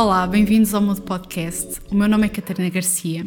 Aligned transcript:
Olá, 0.00 0.24
bem-vindos 0.28 0.74
ao 0.74 0.80
meu 0.80 0.94
podcast. 0.94 1.80
O 1.90 1.94
meu 1.96 2.08
nome 2.08 2.26
é 2.26 2.28
Catarina 2.28 2.70
Garcia. 2.70 3.26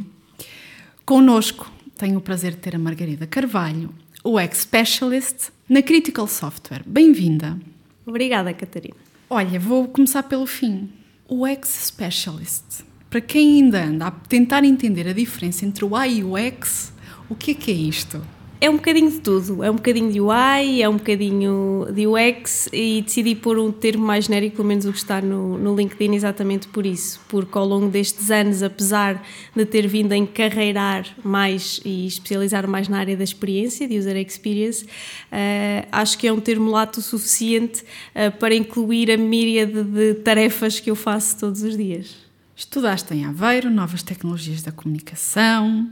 Connosco 1.06 1.70
tenho 1.98 2.18
o 2.18 2.22
prazer 2.22 2.52
de 2.52 2.60
ter 2.60 2.74
a 2.74 2.80
Margarida 2.80 3.28
Carvalho, 3.28 3.94
o 4.24 4.40
ex-specialist 4.40 5.50
na 5.68 5.82
Critical 5.82 6.26
Software. 6.28 6.82
Bem-vinda. 6.88 7.60
Obrigada, 8.06 8.54
Catarina. 8.54 8.96
Olha, 9.30 9.60
vou 9.60 9.86
começar 9.90 10.24
pelo 10.24 10.48
fim. 10.48 10.90
O 11.28 11.46
ex-specialist. 11.46 12.86
Para 13.10 13.20
quem 13.20 13.56
ainda 13.56 13.84
anda 13.84 14.08
a 14.08 14.12
tentar 14.12 14.64
entender 14.64 15.10
a 15.10 15.14
diferença 15.14 15.66
entre 15.66 15.84
o 15.84 15.94
AI 15.94 16.20
e 16.20 16.24
o 16.24 16.38
X, 16.38 16.94
o 17.28 17.36
que 17.36 17.52
é 17.52 17.54
que 17.54 17.70
é 17.70 17.76
isto? 17.76 18.22
É 18.64 18.70
um 18.70 18.76
bocadinho 18.76 19.10
de 19.10 19.20
tudo. 19.22 19.64
É 19.64 19.72
um 19.72 19.76
bocadinho 19.76 20.12
de 20.12 20.22
UI, 20.22 20.84
é 20.84 20.88
um 20.88 20.98
bocadinho 20.98 21.88
de 21.92 22.06
UX 22.06 22.70
e 22.72 23.02
decidi 23.02 23.34
pôr 23.34 23.58
um 23.58 23.72
termo 23.72 24.06
mais 24.06 24.26
genérico, 24.26 24.58
pelo 24.58 24.68
menos 24.68 24.86
o 24.86 24.92
que 24.92 25.00
está 25.00 25.20
no, 25.20 25.58
no 25.58 25.76
LinkedIn, 25.76 26.14
exatamente 26.14 26.68
por 26.68 26.86
isso. 26.86 27.20
Porque 27.28 27.58
ao 27.58 27.66
longo 27.66 27.90
destes 27.90 28.30
anos, 28.30 28.62
apesar 28.62 29.26
de 29.56 29.66
ter 29.66 29.88
vindo 29.88 30.12
a 30.12 30.16
encarreirar 30.16 31.08
mais 31.24 31.82
e 31.84 32.06
especializar 32.06 32.68
mais 32.68 32.88
na 32.88 33.00
área 33.00 33.18
da 33.18 33.24
experiência, 33.24 33.88
de 33.88 33.98
user 33.98 34.16
experience, 34.18 34.86
uh, 34.86 35.88
acho 35.92 36.16
que 36.20 36.28
é 36.28 36.32
um 36.32 36.40
termo 36.40 36.70
lato 36.70 37.02
suficiente 37.02 37.82
uh, 37.82 38.32
para 38.38 38.54
incluir 38.54 39.10
a 39.10 39.18
míriade 39.18 39.84
de 39.84 40.14
tarefas 40.14 40.80
que 40.80 40.92
eu 40.92 40.96
faço 40.96 41.36
todos 41.40 41.64
os 41.64 41.76
dias. 41.76 42.16
Estudaste 42.56 43.12
em 43.16 43.26
Aveiro, 43.26 43.72
novas 43.72 44.04
tecnologias 44.04 44.62
da 44.62 44.72
comunicação, 44.72 45.90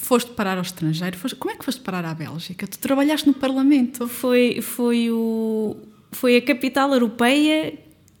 foste 0.00 0.30
parar 0.32 0.56
ao 0.56 0.62
estrangeiro. 0.62 1.16
Foste, 1.16 1.36
como 1.36 1.52
é 1.52 1.56
que 1.56 1.64
foste 1.64 1.80
parar 1.82 2.04
à 2.04 2.14
Bélgica? 2.14 2.66
Tu 2.66 2.78
trabalhaste 2.78 3.26
no 3.26 3.34
Parlamento. 3.34 4.08
Foi, 4.08 4.60
foi, 4.60 5.10
o, 5.10 5.76
foi 6.10 6.36
a 6.36 6.42
capital 6.42 6.92
europeia 6.92 7.74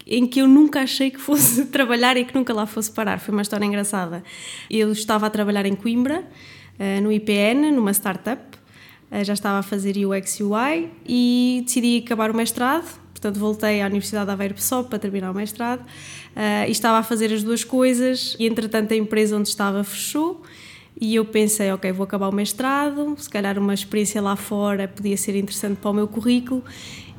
em 0.06 0.26
que 0.26 0.40
eu 0.40 0.46
nunca 0.46 0.82
achei 0.82 1.10
que 1.10 1.18
fosse 1.18 1.66
trabalhar 1.72 2.16
e 2.16 2.24
que 2.24 2.34
nunca 2.34 2.52
lá 2.52 2.66
fosse 2.66 2.90
parar. 2.90 3.18
Foi 3.18 3.32
uma 3.32 3.42
história 3.42 3.64
engraçada. 3.64 4.22
Eu 4.70 4.92
estava 4.92 5.26
a 5.26 5.30
trabalhar 5.30 5.66
em 5.66 5.74
Coimbra, 5.74 6.24
eh, 6.78 7.00
no 7.00 7.10
IPN, 7.10 7.72
numa 7.72 7.92
startup. 7.92 8.42
Eh, 9.10 9.24
já 9.24 9.32
estava 9.32 9.58
a 9.58 9.62
fazer 9.62 9.96
UX 9.96 10.38
UI 10.40 10.90
e 11.06 11.62
decidi 11.64 12.02
acabar 12.04 12.30
o 12.30 12.34
mestrado. 12.34 13.00
Portanto, 13.10 13.38
voltei 13.38 13.82
à 13.82 13.86
Universidade 13.86 14.26
de 14.26 14.32
Aveiro 14.32 14.54
só 14.58 14.82
para 14.82 14.98
terminar 14.98 15.30
o 15.30 15.34
mestrado. 15.34 15.84
Eh, 16.36 16.68
e 16.68 16.70
estava 16.72 16.98
a 16.98 17.02
fazer 17.02 17.32
as 17.32 17.42
duas 17.42 17.64
coisas. 17.64 18.36
E, 18.38 18.46
entretanto, 18.46 18.92
a 18.92 18.96
empresa 18.96 19.36
onde 19.36 19.48
estava 19.48 19.82
fechou 19.82 20.42
e 21.00 21.14
eu 21.14 21.24
pensei, 21.24 21.72
ok, 21.72 21.90
vou 21.92 22.04
acabar 22.04 22.28
o 22.28 22.32
mestrado, 22.32 23.14
se 23.16 23.30
calhar 23.30 23.58
uma 23.58 23.72
experiência 23.72 24.20
lá 24.20 24.36
fora 24.36 24.86
podia 24.86 25.16
ser 25.16 25.34
interessante 25.34 25.78
para 25.78 25.90
o 25.90 25.94
meu 25.94 26.06
currículo 26.06 26.62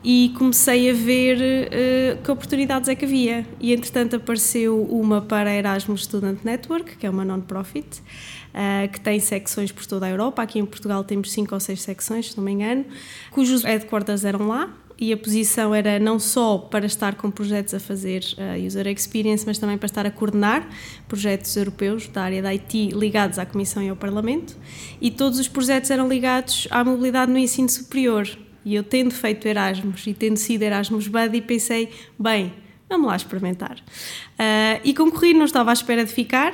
e 0.03 0.33
comecei 0.37 0.89
a 0.89 0.93
ver 0.93 1.37
uh, 1.37 2.21
que 2.21 2.31
oportunidades 2.31 2.89
é 2.89 2.95
que 2.95 3.05
havia. 3.05 3.45
E 3.59 3.73
entretanto 3.73 4.15
apareceu 4.15 4.81
uma 4.83 5.21
para 5.21 5.49
a 5.49 5.53
Erasmus 5.53 6.03
Student 6.03 6.39
Network, 6.43 6.97
que 6.97 7.05
é 7.05 7.09
uma 7.09 7.23
non-profit, 7.23 7.99
uh, 7.99 8.91
que 8.91 8.99
tem 8.99 9.19
secções 9.19 9.71
por 9.71 9.85
toda 9.85 10.05
a 10.07 10.09
Europa. 10.09 10.41
Aqui 10.41 10.59
em 10.59 10.65
Portugal 10.65 11.03
temos 11.03 11.31
cinco 11.31 11.53
ou 11.53 11.59
seis 11.59 11.81
secções, 11.81 12.31
se 12.31 12.37
não 12.37 12.43
me 12.43 12.51
engano, 12.51 12.85
cujos 13.29 13.63
headquarters 13.63 14.25
eram 14.25 14.47
lá 14.47 14.73
e 15.01 15.11
a 15.11 15.17
posição 15.17 15.73
era 15.73 15.97
não 15.97 16.19
só 16.19 16.59
para 16.59 16.85
estar 16.85 17.15
com 17.15 17.31
projetos 17.31 17.73
a 17.73 17.79
fazer 17.79 18.23
uh, 18.37 18.63
user 18.63 18.85
experience, 18.85 19.43
mas 19.47 19.57
também 19.57 19.75
para 19.75 19.87
estar 19.87 20.05
a 20.05 20.11
coordenar 20.11 20.69
projetos 21.07 21.57
europeus 21.57 22.07
da 22.07 22.21
área 22.21 22.39
da 22.39 22.49
IT 22.49 22.91
ligados 22.91 23.39
à 23.39 23.45
Comissão 23.45 23.81
e 23.81 23.89
ao 23.89 23.95
Parlamento. 23.95 24.55
E 25.01 25.09
todos 25.09 25.39
os 25.39 25.47
projetos 25.47 25.89
eram 25.89 26.07
ligados 26.07 26.67
à 26.69 26.83
mobilidade 26.83 27.31
no 27.31 27.39
ensino 27.39 27.67
superior. 27.67 28.29
E 28.63 28.75
eu, 28.75 28.83
tendo 28.83 29.11
feito 29.11 29.47
Erasmus 29.47 30.05
e 30.05 30.13
tendo 30.13 30.37
sido 30.37 30.61
Erasmus 30.61 31.07
Buddy, 31.07 31.41
pensei, 31.41 31.89
bem, 32.19 32.53
vamos 32.87 33.07
lá 33.07 33.15
experimentar. 33.15 33.79
Uh, 33.79 34.81
e 34.83 34.93
concorri, 34.93 35.33
não 35.33 35.45
estava 35.45 35.71
à 35.71 35.73
espera 35.73 36.05
de 36.05 36.13
ficar 36.13 36.53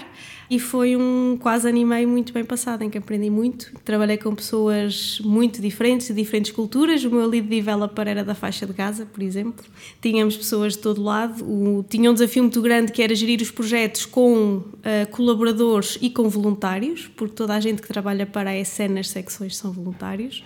e 0.49 0.59
foi 0.59 0.95
um 0.95 1.37
quase 1.39 1.67
anime 1.67 2.05
muito 2.05 2.31
bem 2.31 2.45
passado, 2.45 2.81
em 2.81 2.89
que 2.89 2.97
aprendi 2.97 3.29
muito. 3.29 3.71
Trabalhei 3.83 4.17
com 4.17 4.33
pessoas 4.33 5.19
muito 5.23 5.61
diferentes, 5.61 6.07
de 6.07 6.13
diferentes 6.13 6.51
culturas. 6.51 7.03
O 7.03 7.09
meu 7.09 7.27
lead 7.27 7.47
developer 7.47 8.07
era 8.07 8.23
da 8.23 8.33
faixa 8.33 8.65
de 8.65 8.71
Gaza, 8.71 9.05
por 9.05 9.21
exemplo. 9.21 9.65
Tínhamos 10.01 10.37
pessoas 10.37 10.73
de 10.73 10.79
todo 10.79 11.03
lado. 11.03 11.43
O, 11.43 11.85
tinha 11.89 12.09
um 12.09 12.13
desafio 12.13 12.43
muito 12.43 12.61
grande 12.61 12.93
que 12.93 13.03
era 13.03 13.13
gerir 13.13 13.41
os 13.41 13.51
projetos 13.51 14.05
com 14.05 14.57
uh, 14.57 14.63
colaboradores 15.11 15.97
e 16.01 16.09
com 16.09 16.29
voluntários, 16.29 17.09
porque 17.17 17.35
toda 17.35 17.53
a 17.53 17.59
gente 17.59 17.81
que 17.81 17.87
trabalha 17.87 18.25
para 18.25 18.51
a 18.51 18.57
ESN 18.57 18.93
nas 18.93 19.09
secções 19.09 19.57
são 19.57 19.73
voluntários. 19.73 20.43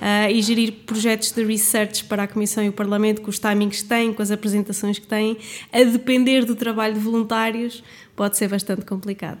Uh, 0.00 0.30
e 0.30 0.40
gerir 0.40 0.72
projetos 0.86 1.30
de 1.30 1.44
research 1.44 2.04
para 2.04 2.22
a 2.22 2.26
Comissão 2.26 2.64
e 2.64 2.70
o 2.70 2.72
Parlamento, 2.72 3.20
com 3.20 3.28
os 3.28 3.38
timings 3.38 3.82
que 3.82 3.88
têm, 3.88 4.14
com 4.14 4.22
as 4.22 4.30
apresentações 4.30 4.98
que 4.98 5.06
têm, 5.06 5.36
a 5.70 5.84
depender 5.84 6.46
do 6.46 6.56
trabalho 6.56 6.94
de 6.94 7.00
voluntários 7.00 7.82
pode 8.22 8.36
ser 8.36 8.46
bastante 8.46 8.82
complicado. 8.82 9.40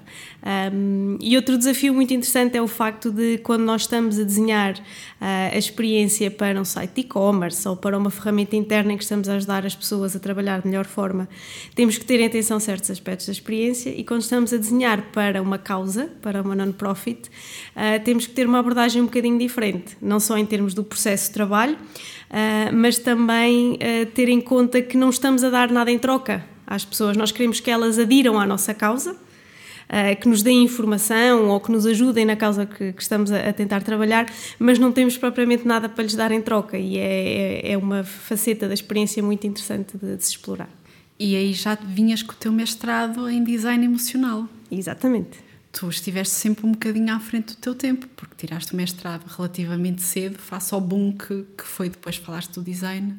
Um, 0.74 1.16
e 1.20 1.36
outro 1.36 1.56
desafio 1.56 1.94
muito 1.94 2.12
interessante 2.12 2.56
é 2.56 2.60
o 2.60 2.66
facto 2.66 3.12
de 3.12 3.38
quando 3.38 3.62
nós 3.62 3.82
estamos 3.82 4.18
a 4.18 4.24
desenhar 4.24 4.74
uh, 4.74 5.54
a 5.54 5.56
experiência 5.56 6.28
para 6.32 6.60
um 6.60 6.64
site 6.64 7.02
e-commerce 7.02 7.68
ou 7.68 7.76
para 7.76 7.96
uma 7.96 8.10
ferramenta 8.10 8.56
interna 8.56 8.92
em 8.92 8.96
que 8.96 9.04
estamos 9.04 9.28
a 9.28 9.34
ajudar 9.34 9.64
as 9.64 9.76
pessoas 9.76 10.16
a 10.16 10.18
trabalhar 10.18 10.62
de 10.62 10.66
melhor 10.66 10.84
forma, 10.84 11.28
temos 11.76 11.96
que 11.96 12.04
ter 12.04 12.18
em 12.18 12.26
atenção 12.26 12.58
certos 12.58 12.90
aspectos 12.90 13.26
da 13.26 13.32
experiência 13.32 13.90
e 13.90 14.02
quando 14.02 14.22
estamos 14.22 14.52
a 14.52 14.56
desenhar 14.56 15.12
para 15.12 15.40
uma 15.40 15.58
causa, 15.58 16.10
para 16.20 16.42
uma 16.42 16.56
non-profit, 16.56 17.28
uh, 17.76 18.02
temos 18.04 18.26
que 18.26 18.32
ter 18.32 18.48
uma 18.48 18.58
abordagem 18.58 19.00
um 19.00 19.04
bocadinho 19.04 19.38
diferente, 19.38 19.96
não 20.02 20.18
só 20.18 20.36
em 20.36 20.44
termos 20.44 20.74
do 20.74 20.82
processo 20.82 21.28
de 21.28 21.34
trabalho, 21.34 21.74
uh, 21.76 22.74
mas 22.74 22.98
também 22.98 23.78
ter 24.12 24.28
em 24.28 24.40
conta 24.40 24.82
que 24.82 24.96
não 24.96 25.10
estamos 25.10 25.44
a 25.44 25.50
dar 25.50 25.70
nada 25.70 25.92
em 25.92 26.00
troca 26.00 26.50
às 26.74 26.84
pessoas. 26.84 27.16
Nós 27.16 27.30
queremos 27.30 27.60
que 27.60 27.70
elas 27.70 27.98
adiram 27.98 28.38
à 28.38 28.46
nossa 28.46 28.72
causa, 28.72 29.12
uh, 29.12 30.20
que 30.20 30.28
nos 30.28 30.42
deem 30.42 30.64
informação 30.64 31.48
ou 31.48 31.60
que 31.60 31.70
nos 31.70 31.86
ajudem 31.86 32.24
na 32.24 32.36
causa 32.36 32.64
que, 32.66 32.92
que 32.92 33.02
estamos 33.02 33.30
a, 33.30 33.48
a, 33.48 33.52
tentar 33.52 33.82
trabalhar, 33.82 34.26
mas 34.58 34.78
não 34.78 34.90
temos 34.90 35.16
propriamente 35.18 35.66
nada 35.66 35.88
para 35.88 36.02
lhes 36.02 36.14
dar 36.14 36.32
em 36.32 36.40
troca 36.40 36.78
e 36.78 36.96
é, 36.98 37.02
é, 37.02 37.72
é 37.72 37.78
uma 37.78 38.02
faceta 38.02 38.66
da 38.66 38.74
experiência 38.74 39.22
muito 39.22 39.46
interessante 39.46 39.96
de, 39.96 40.16
de 40.16 40.24
se 40.24 40.30
explorar. 40.30 40.70
E 41.18 41.36
aí 41.36 41.52
já 41.52 41.74
vinhas 41.74 42.22
com 42.22 42.32
o 42.32 42.36
teu 42.36 42.52
mestrado 42.52 43.28
em 43.28 43.44
design 43.44 43.84
emocional. 43.84 44.48
Exatamente. 44.70 45.38
Tu 45.70 45.88
estiveste 45.88 46.34
sempre 46.34 46.66
um 46.66 46.72
bocadinho 46.72 47.14
à 47.14 47.20
frente 47.20 47.54
do 47.54 47.56
teu 47.56 47.74
tempo, 47.74 48.06
porque 48.16 48.34
tiraste 48.36 48.74
o 48.74 48.76
mestrado 48.76 49.24
relativamente 49.26 50.02
cedo, 50.02 50.36
face 50.36 50.74
ao 50.74 50.80
boom 50.80 51.12
que, 51.12 51.46
que 51.56 51.64
foi 51.64 51.88
depois 51.88 52.16
falaste 52.16 52.52
do 52.52 52.62
design 52.62 53.16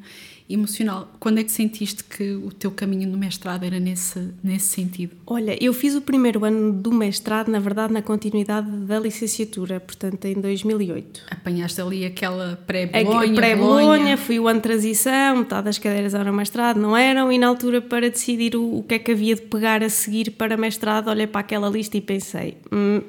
emocional. 0.48 1.10
Quando 1.18 1.38
é 1.38 1.44
que 1.44 1.50
sentiste 1.50 2.04
que 2.04 2.34
o 2.34 2.52
teu 2.52 2.70
caminho 2.70 3.08
no 3.08 3.16
mestrado 3.16 3.64
era 3.64 3.80
nesse, 3.80 4.32
nesse 4.42 4.66
sentido? 4.66 5.16
Olha, 5.26 5.56
eu 5.62 5.72
fiz 5.72 5.94
o 5.94 6.00
primeiro 6.00 6.44
ano 6.44 6.72
do 6.72 6.92
mestrado, 6.92 7.50
na 7.50 7.58
verdade, 7.58 7.92
na 7.92 8.02
continuidade 8.02 8.70
da 8.70 8.98
licenciatura, 8.98 9.80
portanto, 9.80 10.24
em 10.26 10.34
2008. 10.34 11.22
Apanhaste 11.30 11.80
ali 11.80 12.04
aquela 12.04 12.62
pré-Bolonha? 12.66 13.34
Pré-Bolonha, 13.34 14.16
fui 14.16 14.38
o 14.38 14.46
ano 14.46 14.58
de 14.58 14.64
transição, 14.64 15.36
metade 15.36 15.64
das 15.64 15.78
cadeiras 15.78 16.14
eram 16.14 16.32
mestrado, 16.32 16.78
não 16.78 16.96
eram, 16.96 17.32
e 17.32 17.38
na 17.38 17.46
altura, 17.46 17.80
para 17.80 18.10
decidir 18.10 18.54
o, 18.54 18.78
o 18.78 18.82
que 18.82 18.94
é 18.94 18.98
que 18.98 19.12
havia 19.12 19.34
de 19.34 19.42
pegar 19.42 19.82
a 19.82 19.88
seguir 19.88 20.30
para 20.32 20.56
mestrado, 20.56 21.08
olhei 21.08 21.26
para 21.26 21.40
aquela 21.40 21.68
lista 21.68 21.96
e 21.96 22.00
pensei. 22.00 22.58
Hum, 22.70 23.00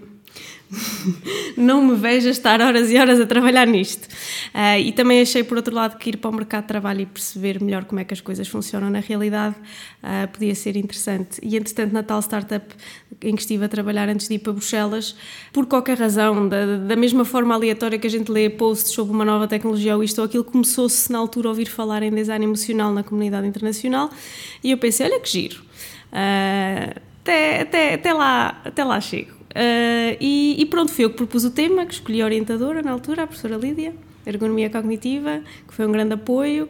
não 1.58 1.86
me 1.86 1.96
vejo 1.96 2.28
a 2.28 2.32
estar 2.32 2.62
horas 2.62 2.92
e 2.92 2.98
horas 2.98 3.20
a 3.20 3.26
trabalhar 3.26 3.66
nisto. 3.68 4.08
Uh, 4.54 4.80
e 4.80 4.92
também 4.92 5.22
achei, 5.22 5.44
por 5.44 5.58
outro 5.58 5.74
lado, 5.74 5.98
que 5.98 6.10
ir 6.10 6.18
para 6.18 6.30
o 6.30 6.34
mercado 6.34 6.64
de 6.64 6.68
trabalho 6.68 7.02
e 7.02 7.06
perceber 7.06 7.62
melhor 7.62 7.86
como 7.86 8.00
é 8.00 8.04
que 8.04 8.14
as 8.14 8.22
coisas 8.22 8.48
funcionam 8.48 8.90
na 8.90 9.00
realidade 9.00 9.56
uh, 10.04 10.28
podia 10.32 10.56
ser 10.56 10.76
interessante. 10.76 11.40
E, 11.42 11.56
entretanto, 11.56 11.94
na 11.94 12.04
tal 12.04 12.20
startup 12.22 12.66
em 13.22 13.36
que 13.36 13.42
estive 13.42 13.66
a 13.66 13.70
trabalhar 13.70 14.10
antes 14.10 14.28
de 14.28 14.36
ir 14.36 14.40
para 14.40 14.54
Bruxelas, 14.54 15.16
por 15.54 15.66
qualquer 15.66 15.98
razão, 15.98 16.48
da, 16.48 16.78
da 16.78 16.96
mesma 16.96 17.26
forma 17.26 17.54
aleatória 17.56 17.98
que 17.98 18.08
a 18.08 18.10
gente 18.10 18.32
lê 18.32 18.50
posts 18.50 18.92
sobre 18.92 19.14
uma 19.14 19.26
nova 19.26 19.48
tecnologia 19.48 19.96
ou 19.96 20.04
isto 20.04 20.20
ou 20.20 20.26
aquilo, 20.26 20.44
começou-se 20.44 21.12
na 21.12 21.18
altura 21.18 21.48
a 21.48 21.52
ouvir 21.52 21.68
falar 21.68 22.04
em 22.04 22.12
design 22.12 22.46
emocional 22.46 22.94
na 22.94 23.04
comunidade 23.04 23.48
internacional 23.48 24.10
e 24.64 24.72
eu 24.72 24.78
pensei, 24.78 25.06
olha 25.06 25.20
que 25.20 25.30
giro. 25.30 25.62
Uh, 26.12 27.00
até, 27.22 27.62
até, 27.62 27.94
até, 27.96 28.14
lá, 28.14 28.62
até 28.64 28.84
lá 28.84 29.02
chego. 29.02 29.35
Uh, 29.56 30.18
e, 30.20 30.56
e, 30.60 30.66
pronto, 30.66 30.92
foi 30.92 31.06
eu 31.06 31.10
que 31.10 31.16
propus 31.16 31.46
o 31.46 31.50
tema, 31.50 31.86
que 31.86 31.94
escolhi 31.94 32.22
a 32.22 32.26
orientadora 32.26 32.82
na 32.82 32.92
altura, 32.92 33.24
a 33.24 33.28
professora 33.28 33.56
Lídia, 33.56 33.96
Ergonomia 34.26 34.70
Cognitiva, 34.70 35.42
que 35.66 35.74
foi 35.74 35.88
um 35.88 35.92
grande 35.94 36.14
apoio, 36.14 36.68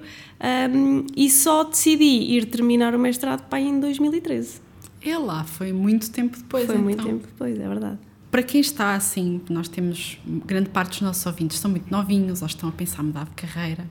um, 0.72 1.06
e 1.16 1.28
só 1.30 1.64
decidi 1.64 2.04
ir 2.04 2.46
terminar 2.46 2.94
o 2.94 3.00
mestrado 3.00 3.48
para 3.48 3.58
aí 3.58 3.68
em 3.68 3.80
2013. 3.80 4.62
É 5.02 5.18
lá, 5.18 5.44
foi 5.44 5.74
muito 5.74 6.12
tempo 6.12 6.38
depois. 6.38 6.66
Foi 6.66 6.76
então. 6.76 6.84
muito 6.84 7.04
tempo 7.04 7.26
depois, 7.26 7.60
é 7.60 7.68
verdade. 7.68 7.98
Para 8.30 8.44
quem 8.44 8.62
está 8.62 8.94
assim, 8.94 9.42
nós 9.50 9.68
temos 9.68 10.20
grande 10.46 10.70
parte 10.70 10.92
dos 10.92 11.02
nossos 11.02 11.26
ouvintes 11.26 11.58
são 11.58 11.72
muito 11.72 11.90
novinhos 11.90 12.42
ou 12.42 12.48
estão 12.48 12.70
a 12.70 12.72
pensar 12.72 13.02
mudar 13.02 13.26
de 13.26 13.32
carreira. 13.32 13.86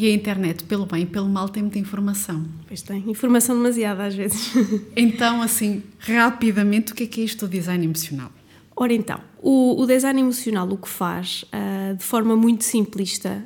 E 0.00 0.06
a 0.06 0.14
internet, 0.14 0.62
pelo 0.62 0.86
bem 0.86 1.02
e 1.02 1.06
pelo 1.06 1.28
mal, 1.28 1.48
tem 1.48 1.60
muita 1.60 1.76
informação. 1.76 2.46
Pois 2.68 2.82
tem, 2.82 3.10
informação 3.10 3.56
demasiada 3.56 4.04
às 4.06 4.14
vezes. 4.14 4.52
então, 4.94 5.42
assim, 5.42 5.82
rapidamente, 5.98 6.92
o 6.92 6.94
que 6.94 7.02
é 7.02 7.06
que 7.08 7.20
é 7.20 7.24
isto 7.24 7.48
do 7.48 7.50
design 7.50 7.84
emocional? 7.84 8.30
Ora 8.76 8.94
então, 8.94 9.20
o, 9.42 9.82
o 9.82 9.86
design 9.86 10.20
emocional 10.20 10.68
o 10.68 10.76
que 10.76 10.88
faz, 10.88 11.44
uh, 11.52 11.96
de 11.96 12.04
forma 12.04 12.36
muito 12.36 12.62
simplista, 12.62 13.44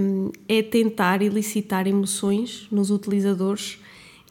um, 0.00 0.32
é 0.48 0.60
tentar 0.60 1.22
elicitar 1.22 1.86
emoções 1.86 2.66
nos 2.68 2.90
utilizadores 2.90 3.78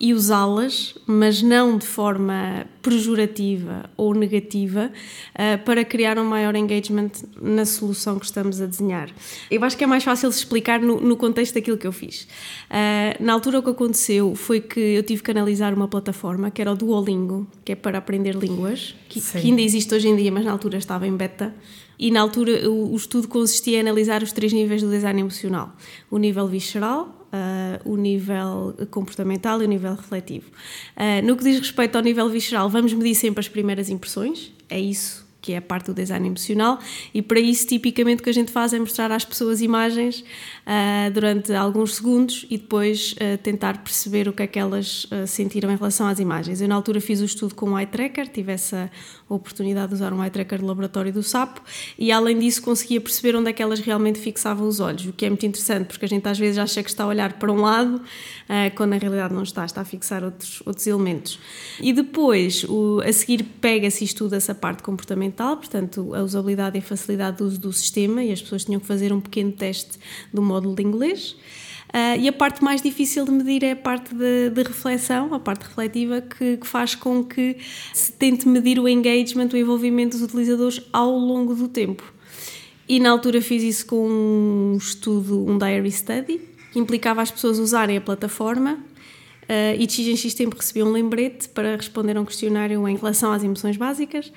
e 0.02 0.16
usá-las, 0.16 0.96
mas 1.06 1.44
não 1.44 1.78
de 1.78 1.86
forma 1.86 2.66
pejorativa 2.82 3.88
ou 3.96 4.16
negativa, 4.16 4.92
uh, 5.36 5.64
para 5.64 5.86
criar 5.86 6.18
um 6.18 6.26
maior 6.26 6.56
engagement 6.56 7.12
na 7.40 7.66
solução 7.66 8.18
que 8.18 8.26
estamos 8.26 8.60
a 8.60 8.66
desenhar. 8.66 9.12
Eu 9.52 9.64
acho 9.64 9.78
que 9.78 9.84
é 9.84 9.88
mais 9.88 10.04
fácil 10.04 10.28
explicar 10.30 10.82
no, 10.82 11.00
no 11.00 11.16
contexto 11.16 11.54
daquilo 11.54 11.78
que 11.78 11.86
eu 11.86 11.92
fiz. 11.92 12.24
Uh, 12.24 13.24
na 13.24 13.34
altura, 13.34 13.60
o 13.60 13.64
que 13.64 13.70
aconteceu 13.70 14.34
foi 14.34 14.60
que 14.60 14.80
eu 14.80 15.04
tive 15.04 15.22
que 15.22 15.30
analisar 15.30 15.72
uma 15.72 15.88
plataforma 15.88 16.50
que 16.50 16.60
era 16.60 16.72
o 16.72 16.76
Duolingo, 16.76 17.46
que 17.64 17.74
é 17.74 17.76
para 17.76 18.00
aprender 18.00 18.34
línguas, 18.34 18.96
que, 19.08 19.22
que 19.22 19.38
ainda 19.50 19.62
existe 19.62 19.94
hoje 19.94 20.08
em 20.08 20.16
dia, 20.16 20.32
mas 20.32 20.44
na 20.44 20.52
altura 20.52 20.80
estava 20.80 21.06
em 21.06 21.16
beta. 21.16 21.54
E 22.00 22.10
na 22.10 22.22
altura 22.22 22.68
o 22.68 22.96
estudo 22.96 23.28
consistia 23.28 23.78
em 23.78 23.82
analisar 23.82 24.24
os 24.24 24.32
três 24.32 24.52
níveis 24.52 24.82
do 24.82 24.90
design 24.90 25.22
emocional: 25.22 25.76
o 26.10 26.18
nível 26.18 26.48
visceral, 26.48 27.21
Uh, 27.32 27.94
o 27.94 27.96
nível 27.96 28.76
comportamental 28.90 29.62
e 29.62 29.66
o 29.66 29.68
nível 29.68 29.96
refletivo. 29.96 30.52
Uh, 30.98 31.26
no 31.26 31.38
que 31.38 31.46
diz 31.46 31.60
respeito 31.60 31.96
ao 31.96 32.04
nível 32.04 32.28
visceral, 32.28 32.70
vamos 32.70 32.92
medir 32.92 33.16
sempre 33.16 33.40
as 33.40 33.48
primeiras 33.48 33.90
impressões, 33.90 34.52
é 34.70 34.78
isso 34.78 35.21
que 35.42 35.54
é 35.54 35.58
a 35.58 35.62
parte 35.62 35.88
do 35.88 35.94
design 35.94 36.28
emocional, 36.28 36.80
e 37.14 37.22
para 37.22 37.40
isso, 37.40 37.66
tipicamente, 37.66 38.22
o 38.22 38.24
que 38.24 38.30
a 38.30 38.34
gente 38.34 38.52
faz 38.52 38.74
é 38.74 38.80
mostrar 38.80 39.12
às 39.12 39.26
pessoas 39.26 39.60
imagens 39.60 40.20
uh, 40.20 41.12
durante 41.12 41.52
alguns 41.54 41.96
segundos 41.96 42.46
e 42.50 42.58
depois 42.58 43.14
uh, 43.14 43.38
tentar 43.40 43.80
perceber 43.80 44.28
o 44.28 44.34
que 44.34 44.44
é 44.44 44.48
que 44.48 44.60
elas 44.60 45.06
uh, 45.06 45.26
sentiram 45.26 45.72
em 45.72 45.76
relação 45.76 46.08
às 46.08 46.20
imagens. 46.20 46.62
Eu, 46.62 46.68
na 46.68 46.76
altura, 46.76 47.02
fiz 47.02 47.22
o 47.22 47.26
estudo 47.26 47.56
com 47.56 47.72
o 47.72 47.80
eye 47.80 47.88
tracker, 47.88 48.28
tive 48.28 48.52
essa 48.52 48.92
oportunidade 49.28 49.88
de 49.90 49.96
usar 49.96 50.14
um 50.14 50.22
eye 50.22 50.30
tracker 50.30 50.60
de 50.60 50.66
laboratório 50.66 51.12
do 51.12 51.24
SAPO, 51.24 51.62
e 51.98 52.12
além 52.12 52.38
disso, 52.38 52.62
conseguia 52.62 53.02
perceber 53.02 53.36
onde 53.36 53.50
é 53.50 53.54
que 53.54 53.64
elas 53.64 53.80
realmente 53.80 54.20
fixavam 54.20 54.68
os 54.68 54.80
olhos, 54.80 55.08
o 55.08 55.14
que 55.14 55.26
é 55.26 55.30
muito 55.30 55.46
interessante, 55.46 55.88
porque 55.88 56.06
a 56.06 56.08
gente 56.08 56.28
às 56.28 56.38
vezes 56.38 56.60
acha 56.60 56.84
que 56.84 56.90
está 56.90 57.04
a 57.06 57.08
olhar 57.08 57.34
para 57.34 57.52
um 57.52 57.62
lado, 57.62 58.02
quando 58.76 58.92
na 58.92 58.98
realidade 58.98 59.34
não 59.34 59.44
está, 59.44 59.66
está 59.66 59.82
a 59.82 59.86
fixar 59.86 60.24
outros, 60.24 60.62
outros 60.66 60.86
elementos. 60.86 61.40
E 61.80 61.94
depois, 61.94 62.66
o, 62.66 63.00
a 63.00 63.12
seguir, 63.14 63.44
pega-se 63.44 64.04
e 64.04 64.06
estuda 64.06 64.36
essa 64.36 64.54
parte 64.54 64.84
comportamental 64.84 65.31
portanto, 65.58 66.14
a 66.14 66.24
usabilidade 66.24 66.78
e 66.78 66.80
a 66.80 66.82
facilidade 66.82 67.38
do 67.38 67.46
uso 67.46 67.60
do 67.60 67.74
sistema, 67.74 68.24
e 68.24 68.32
as 68.32 68.42
pessoas 68.42 68.66
tinham 68.66 68.80
que 68.80 68.86
fazer 68.86 69.12
um 69.14 69.20
pequeno 69.20 69.52
teste 69.52 69.98
do 70.34 70.42
módulo 70.42 70.76
de 70.76 70.84
inglês. 70.84 71.36
Uh, 71.92 72.18
e 72.22 72.28
a 72.30 72.32
parte 72.32 72.64
mais 72.64 72.82
difícil 72.82 73.26
de 73.26 73.32
medir 73.32 73.64
é 73.64 73.72
a 73.72 73.76
parte 73.76 74.16
de, 74.16 74.50
de 74.50 74.64
reflexão, 74.64 75.34
a 75.34 75.40
parte 75.40 75.64
refletiva, 75.64 76.22
que, 76.22 76.56
que, 76.56 76.66
faz 76.66 76.96
com 76.96 77.22
que 77.22 77.58
se 77.94 78.14
tente 78.14 78.48
medir 78.48 78.80
o 78.80 78.88
engagement, 78.88 79.50
o 79.52 79.58
envolvimento 79.58 80.18
dos 80.18 80.26
utilizadores 80.26 80.82
ao 80.94 81.12
longo 81.18 81.54
do 81.54 81.68
tempo. 81.68 82.14
E 82.88 82.98
na 83.00 83.10
altura 83.10 83.42
fiz 83.42 83.62
isso 83.62 83.86
com 83.86 84.08
um 84.08 84.78
estudo, 84.78 85.46
um 85.46 85.58
diary 85.58 85.92
study, 85.92 86.40
que 86.72 86.80
implicava 86.80 87.22
as 87.22 87.30
pessoas 87.30 87.60
usarem 87.60 87.98
a 87.98 88.02
plataforma 88.02 88.80
uh, 89.52 89.76
e 89.78 89.86
de 89.86 89.94
X 89.94 90.08
em 90.08 90.16
X 90.16 90.34
tempo 90.34 90.56
recebiam 90.56 90.88
um 90.88 90.92
lembrete 90.92 91.50
para 91.50 91.76
responder 91.76 92.16
a 92.16 92.22
um 92.22 92.26
questionário 92.26 92.88
em 92.88 92.96
relação 92.96 93.34
às 93.34 93.44
emoções 93.44 93.76
básicas 93.76 94.28
uh, 94.28 94.32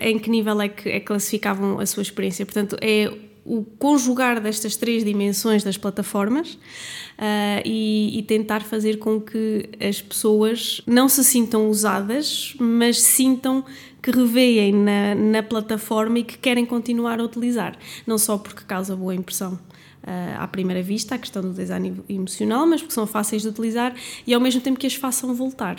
em 0.00 0.18
que 0.18 0.30
nível 0.30 0.60
é 0.60 0.68
que, 0.68 0.88
é 0.88 1.00
classificavam 1.00 1.78
a 1.78 1.86
sua 1.86 2.02
experiência. 2.02 2.46
Portanto, 2.46 2.76
é 2.80 3.12
o 3.44 3.62
conjugar 3.62 4.40
destas 4.40 4.74
três 4.74 5.04
dimensões 5.04 5.62
das 5.62 5.76
plataformas 5.76 6.54
uh, 6.54 7.60
e, 7.62 8.18
e, 8.18 8.22
tentar 8.22 8.62
fazer 8.62 8.98
com 8.98 9.20
que 9.20 9.68
as 9.78 10.00
pessoas 10.00 10.80
não 10.86 11.10
se 11.10 11.22
sintam 11.22 11.68
usadas, 11.68 12.54
mas 12.58 13.02
sintam 13.02 13.62
que 14.02 14.10
reveem 14.10 14.72
na, 14.72 15.14
na 15.14 15.42
plataforma 15.42 16.20
e 16.20 16.24
que 16.24 16.38
querem 16.38 16.64
continuar 16.64 17.20
a 17.20 17.24
utilizar, 17.24 17.76
não 18.06 18.16
só 18.16 18.38
porque 18.38 18.62
causa 18.64 18.96
boa 18.96 19.14
impressão. 19.14 19.58
Uh, 20.04 20.38
à 20.38 20.46
primeira 20.46 20.82
vista, 20.82 21.14
a 21.14 21.18
questão 21.18 21.40
do 21.40 21.54
design 21.54 21.94
emocional, 22.10 22.66
mas 22.66 22.82
porque 22.82 22.92
são 22.92 23.06
fáceis 23.06 23.40
de 23.40 23.48
utilizar 23.48 23.94
e 24.26 24.34
ao 24.34 24.40
mesmo 24.40 24.60
tempo 24.60 24.78
que 24.78 24.86
as 24.86 24.94
façam 24.94 25.34
voltar. 25.34 25.78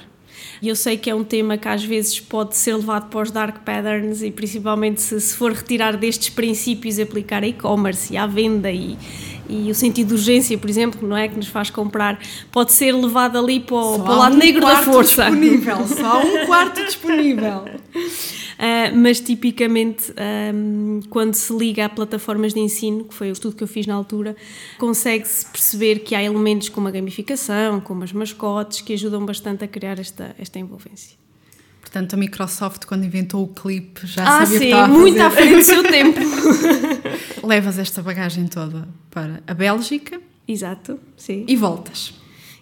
E 0.62 0.68
eu 0.68 0.76
sei 0.76 0.98
que 0.98 1.10
é 1.10 1.16
um 1.16 1.24
tema 1.24 1.58
que 1.58 1.68
às 1.68 1.84
vezes 1.84 2.20
pode 2.20 2.56
ser 2.56 2.76
levado 2.76 3.10
para 3.10 3.22
os 3.22 3.32
dark 3.32 3.60
patterns 3.64 4.22
e 4.22 4.32
principalmente 4.32 5.02
se, 5.02 5.20
se 5.20 5.36
for 5.36 5.52
retirar 5.52 5.98
destes 5.98 6.30
princípios 6.30 6.98
e 6.98 7.02
aplicar 7.02 7.44
a 7.44 7.48
e-commerce 7.48 8.14
e 8.14 8.18
à 8.18 8.26
venda 8.26 8.72
e, 8.72 8.98
e 9.48 9.70
o 9.70 9.76
sentido 9.76 10.10
de 10.10 10.14
urgência, 10.16 10.58
por 10.58 10.70
exemplo, 10.70 11.08
não 11.08 11.16
é 11.16 11.28
que 11.28 11.36
nos 11.36 11.48
faz 11.48 11.70
comprar, 11.70 12.20
pode 12.52 12.72
ser 12.72 12.94
levado 12.94 13.38
ali 13.38 13.60
para 13.60 13.76
o, 13.76 14.00
para 14.00 14.14
o 14.14 14.18
lado 14.18 14.36
um 14.36 14.40
negro 14.40 14.62
da 14.62 14.82
força. 14.82 15.26
Disponível, 15.26 15.88
só 15.88 16.22
um 16.22 16.46
quarto 16.46 16.84
disponível. 16.84 17.66
Uh, 18.56 18.96
mas 18.96 19.20
tipicamente 19.20 20.14
um, 20.54 21.02
quando 21.10 21.34
se 21.34 21.54
liga 21.56 21.86
a 21.86 21.90
plataformas 21.90 22.54
de 22.54 22.60
ensino, 22.60 23.04
que 23.04 23.14
foi 23.14 23.30
o 23.30 23.34
estudo 23.34 23.56
que 23.56 23.64
eu 23.64 23.68
fiz 23.68 23.86
na 23.86 23.94
altura, 23.94 24.36
consegue-se 24.78 25.46
perceber 25.48 26.00
que 26.00 26.16
há 26.16 26.24
elementos 26.24 26.70
como 26.70 26.88
a 26.88 26.92
gamificação, 26.92 27.82
como 27.82 28.04
as 28.04 28.14
mascotes, 28.14 28.82
que 28.82 28.94
ajudam 28.94 29.26
bastante 29.26 29.64
a 29.64 29.68
criar 29.68 30.00
esta, 30.00 30.36
esta 30.40 30.58
envolvência. 30.58 31.18
Portanto, 31.82 32.14
a 32.14 32.18
Microsoft, 32.18 32.86
quando 32.86 33.06
inventou 33.06 33.44
o 33.44 33.48
clipe, 33.48 34.06
já 34.06 34.24
ah, 34.24 34.46
sabia 34.46 34.48
sim, 34.48 34.60
que 34.60 34.66
estava 34.66 34.88
muito 34.94 35.22
à 35.22 35.30
frente 35.30 35.56
do 35.56 35.64
seu 35.64 35.84
tempo. 35.90 36.20
Levas 37.44 37.78
esta 37.78 38.02
bagagem 38.02 38.48
toda 38.48 38.88
para 39.12 39.42
a 39.46 39.54
Bélgica. 39.54 40.20
Exato, 40.48 41.00
sim. 41.16 41.46
E 41.48 41.56
voltas. 41.56 42.14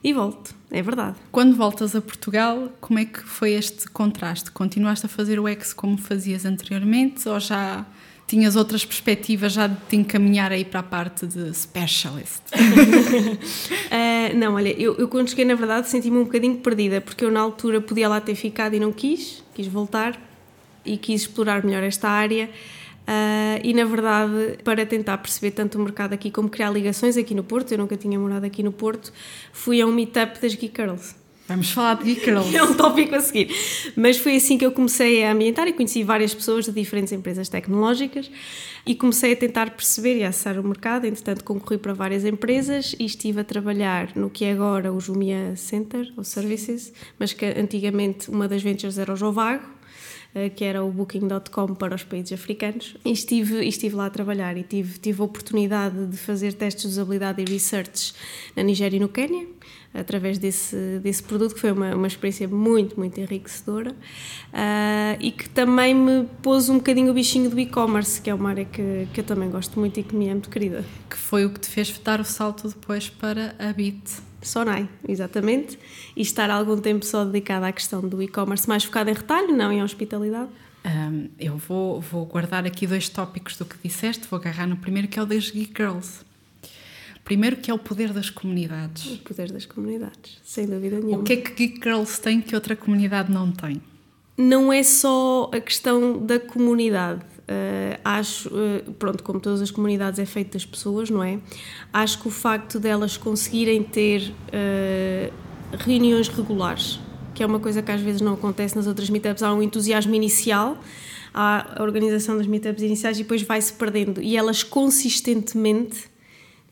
E 0.04 0.12
volto, 0.12 0.54
é 0.74 0.82
verdade. 0.82 1.16
Quando 1.32 1.56
voltas 1.56 1.96
a 1.96 2.02
Portugal, 2.02 2.70
como 2.82 2.98
é 2.98 3.06
que 3.06 3.22
foi 3.22 3.52
este 3.52 3.88
contraste? 3.88 4.50
Continuaste 4.50 5.06
a 5.06 5.10
fazer 5.10 5.40
o 5.40 5.48
ex 5.48 5.72
como 5.72 5.98
fazias 5.98 6.46
anteriormente 6.46 7.30
ou 7.30 7.40
já 7.40 7.86
tinhas 8.26 8.56
outras 8.56 8.84
perspectivas 8.84 9.54
já 9.54 9.68
de 9.68 9.76
te 9.88 9.96
encaminhar 9.96 10.52
aí 10.52 10.66
para 10.66 10.80
a 10.80 10.84
parte 10.84 11.28
de 11.28 11.54
specialist? 11.54 12.42
uh, 12.52 14.34
não, 14.36 14.56
olha, 14.56 14.70
eu, 14.70 14.96
eu 14.96 15.08
quando 15.08 15.30
cheguei 15.30 15.46
na 15.46 15.54
verdade 15.54 15.88
senti-me 15.88 16.18
um 16.18 16.24
bocadinho 16.24 16.56
perdida 16.56 17.00
porque 17.00 17.24
eu 17.24 17.30
na 17.30 17.42
altura 17.42 17.80
podia 17.80 18.10
lá 18.10 18.20
ter 18.20 18.34
ficado 18.34 18.74
e 18.74 18.80
não 18.80 18.92
quis, 18.92 19.44
quis 19.54 19.68
voltar 19.68 20.20
e 20.84 20.98
quis 20.98 21.22
explorar 21.22 21.64
melhor 21.64 21.84
esta 21.84 22.10
área 22.10 22.50
Uh, 23.04 23.60
e 23.64 23.74
na 23.74 23.84
verdade, 23.84 24.58
para 24.64 24.86
tentar 24.86 25.18
perceber 25.18 25.52
tanto 25.52 25.78
o 25.78 25.82
mercado 25.82 26.14
aqui 26.14 26.32
como 26.32 26.50
criar 26.50 26.70
ligações 26.70 27.18
aqui 27.18 27.36
no 27.36 27.44
Porto, 27.44 27.72
eu 27.74 27.78
nunca 27.78 27.98
tinha 27.98 28.18
morado 28.18 28.46
aqui 28.46 28.64
no 28.64 28.72
Porto, 28.72 29.12
fui 29.52 29.82
a 29.82 29.86
um 29.86 29.92
meetup 29.92 30.42
das 30.42 30.56
Geek 30.56 30.74
Girls. 30.76 31.16
Vamos 31.46 31.72
falar 31.72 31.96
de 31.96 32.06
Geek 32.06 32.24
Girls. 32.24 32.56
é 32.56 32.64
um 32.64 32.74
tópico 32.74 33.14
a 33.16 33.20
seguir. 33.20 33.54
Mas 33.98 34.18
foi 34.18 34.38
assim 34.38 34.58
que 34.58 34.66
eu 34.66 34.72
comecei 34.72 35.24
a 35.26 35.34
ambientar 35.34 35.68
e 35.68 35.74
conheci 35.74 36.02
várias 36.02 36.34
pessoas 36.34 36.66
de 36.66 36.72
diferentes 36.72 37.12
empresas 37.12 37.50
tecnológicas 37.50 38.32
e 38.86 38.96
comecei 38.96 39.34
a 39.34 39.36
tentar 39.36 39.72
perceber 39.72 40.18
e 40.18 40.24
acessar 40.24 40.58
o 40.58 40.64
mercado. 40.64 41.06
Entretanto, 41.06 41.44
concorri 41.44 41.78
para 41.78 41.94
várias 41.94 42.24
empresas 42.24 42.96
e 42.98 43.06
estive 43.06 43.42
a 43.42 43.44
trabalhar 43.44 44.16
no 44.16 44.30
que 44.30 44.46
é 44.46 44.54
agora 44.54 44.94
o 44.94 45.00
Jumia 45.02 45.54
Center, 45.58 46.14
ou 46.16 46.24
Services, 46.24 46.94
mas 47.20 47.34
que 47.34 47.46
antigamente 47.46 48.32
uma 48.32 48.48
das 48.48 48.64
ventures 48.64 48.98
era 48.98 49.12
o 49.12 49.16
Jovago 49.18 49.83
que 50.56 50.64
era 50.64 50.84
o 50.84 50.92
Booking.com 50.92 51.76
para 51.76 51.96
os 51.96 52.04
países 52.04 52.34
africanos. 52.34 52.96
E 53.06 53.12
estive, 53.12 53.66
estive 53.66 53.96
lá 53.96 54.08
a 54.08 54.10
trabalhar 54.10 54.58
e 54.58 54.64
tive, 54.64 54.98
tive 54.98 55.22
a 55.22 55.26
oportunidade 55.26 56.08
de 56.08 56.18
fazer 56.18 56.54
testes 56.54 56.84
de 56.84 56.90
usabilidade 56.90 57.42
e 57.42 57.46
research 57.46 58.14
na 58.56 58.64
Nigéria 58.64 58.98
e 58.98 59.00
no 59.00 59.10
Quênia, 59.10 59.48
através 59.94 60.40
desse, 60.40 61.00
desse 61.04 61.22
produto, 61.22 61.54
que 61.54 61.62
foi 61.62 61.72
uma, 61.72 61.96
uma 61.96 62.08
experiência 62.08 62.48
muito, 62.48 63.00
muito 63.00 63.20
enriquecedora 63.20 63.92
uh, 63.92 65.18
e 65.20 65.32
que 65.32 65.48
também 65.50 65.94
me 65.94 66.26
pôs 66.42 66.70
um 66.70 66.78
bocadinho 66.78 67.12
o 67.12 67.14
bichinho 67.14 67.50
do 67.50 67.60
e-commerce, 67.60 68.20
que 68.20 68.30
é 68.30 68.34
uma 68.34 68.50
área 68.50 68.66
que, 68.66 69.08
que 69.14 69.20
eu 69.20 69.24
também 69.24 69.50
gosto 69.50 69.80
muito 69.80 70.00
e 70.00 70.04
que 70.04 70.16
me 70.16 70.28
é 70.28 70.32
muito 70.32 70.50
querida. 70.50 70.84
Que 71.10 71.18
foi 71.18 71.46
o 71.46 71.50
que 71.52 71.60
te 71.60 71.70
fez 71.70 71.96
dar 72.04 72.20
o 72.20 72.26
salto 72.26 72.68
depois 72.68 73.10
para 73.10 73.56
a 73.60 73.72
Bit. 73.72 74.33
Sonai, 74.44 74.88
exatamente, 75.08 75.78
e 76.16 76.22
estar 76.22 76.50
algum 76.50 76.78
tempo 76.78 77.06
só 77.06 77.24
dedicada 77.26 77.68
à 77.68 77.72
questão 77.72 78.02
do 78.02 78.22
e-commerce, 78.22 78.68
mais 78.68 78.84
focada 78.84 79.10
em 79.10 79.14
retalho, 79.14 79.56
não 79.56 79.72
em 79.72 79.82
hospitalidade? 79.82 80.50
Um, 80.86 81.30
eu 81.40 81.58
vou, 81.58 82.02
vou 82.02 82.26
guardar 82.26 82.66
aqui 82.66 82.86
dois 82.86 83.08
tópicos 83.08 83.58
do 83.58 83.66
que 83.66 83.76
disseste, 83.82 84.28
vou 84.30 84.40
agarrar 84.40 84.68
no 84.68 84.76
primeiro 84.76 85.08
que 85.08 85.18
é 85.18 85.22
o 85.22 85.26
das 85.26 85.50
Geek 85.50 85.74
Girls. 85.76 86.20
Primeiro 87.24 87.56
que 87.56 87.72
é 87.72 87.74
o 87.74 87.80
poder 87.80 88.12
das 88.12 88.30
comunidades. 88.30 89.06
O 89.06 89.18
poder 89.20 89.52
das 89.52 89.66
comunidades, 89.66 90.40
sem 90.44 90.68
dúvida 90.68 91.00
nenhuma. 91.00 91.20
O 91.20 91.24
que 91.24 91.34
é 91.34 91.38
que 91.38 91.52
Geek 91.54 91.80
Girls 91.82 92.20
tem 92.20 92.42
que 92.42 92.54
outra 92.54 92.76
comunidade 92.76 93.32
não 93.32 93.50
tem? 93.52 93.82
Não 94.38 94.74
é 94.74 94.84
só 94.84 95.50
a 95.54 95.62
questão 95.62 96.18
da 96.26 96.40
comunidade. 96.40 97.22
Uh, 97.44 98.00
acho, 98.06 98.48
uh, 98.50 98.94
pronto, 98.94 99.22
como 99.22 99.38
todas 99.38 99.62
as 99.62 99.70
comunidades 99.70 100.18
é 100.18 100.26
feito 100.26 100.54
das 100.54 100.66
pessoas, 100.66 101.10
não 101.10 101.22
é? 101.22 101.40
Acho 101.92 102.22
que 102.22 102.28
o 102.28 102.32
facto 102.32 102.80
delas 102.80 103.18
conseguirem 103.18 103.84
ter 103.84 104.32
uh, 104.32 105.34
reuniões 105.78 106.30
regulares, 106.30 107.00
que 107.36 107.44
é 107.44 107.46
uma 107.46 107.60
coisa 107.60 107.82
que 107.82 107.92
às 107.92 108.00
vezes 108.00 108.22
não 108.22 108.34
acontece 108.34 108.76
nas 108.78 108.88
outras 108.88 109.10
meetups, 109.10 109.44
há 109.44 109.54
um 109.54 109.62
entusiasmo 109.62 110.16
inicial, 110.16 110.78
há 111.34 111.80
a 111.80 111.84
organização 111.84 112.38
das 112.38 112.48
meetups 112.48 112.82
iniciais 112.82 113.20
e 113.20 113.24
depois 113.24 113.42
vai-se 113.42 113.74
perdendo. 113.74 114.22
E 114.22 114.38
elas 114.38 114.64
consistentemente 114.64 116.06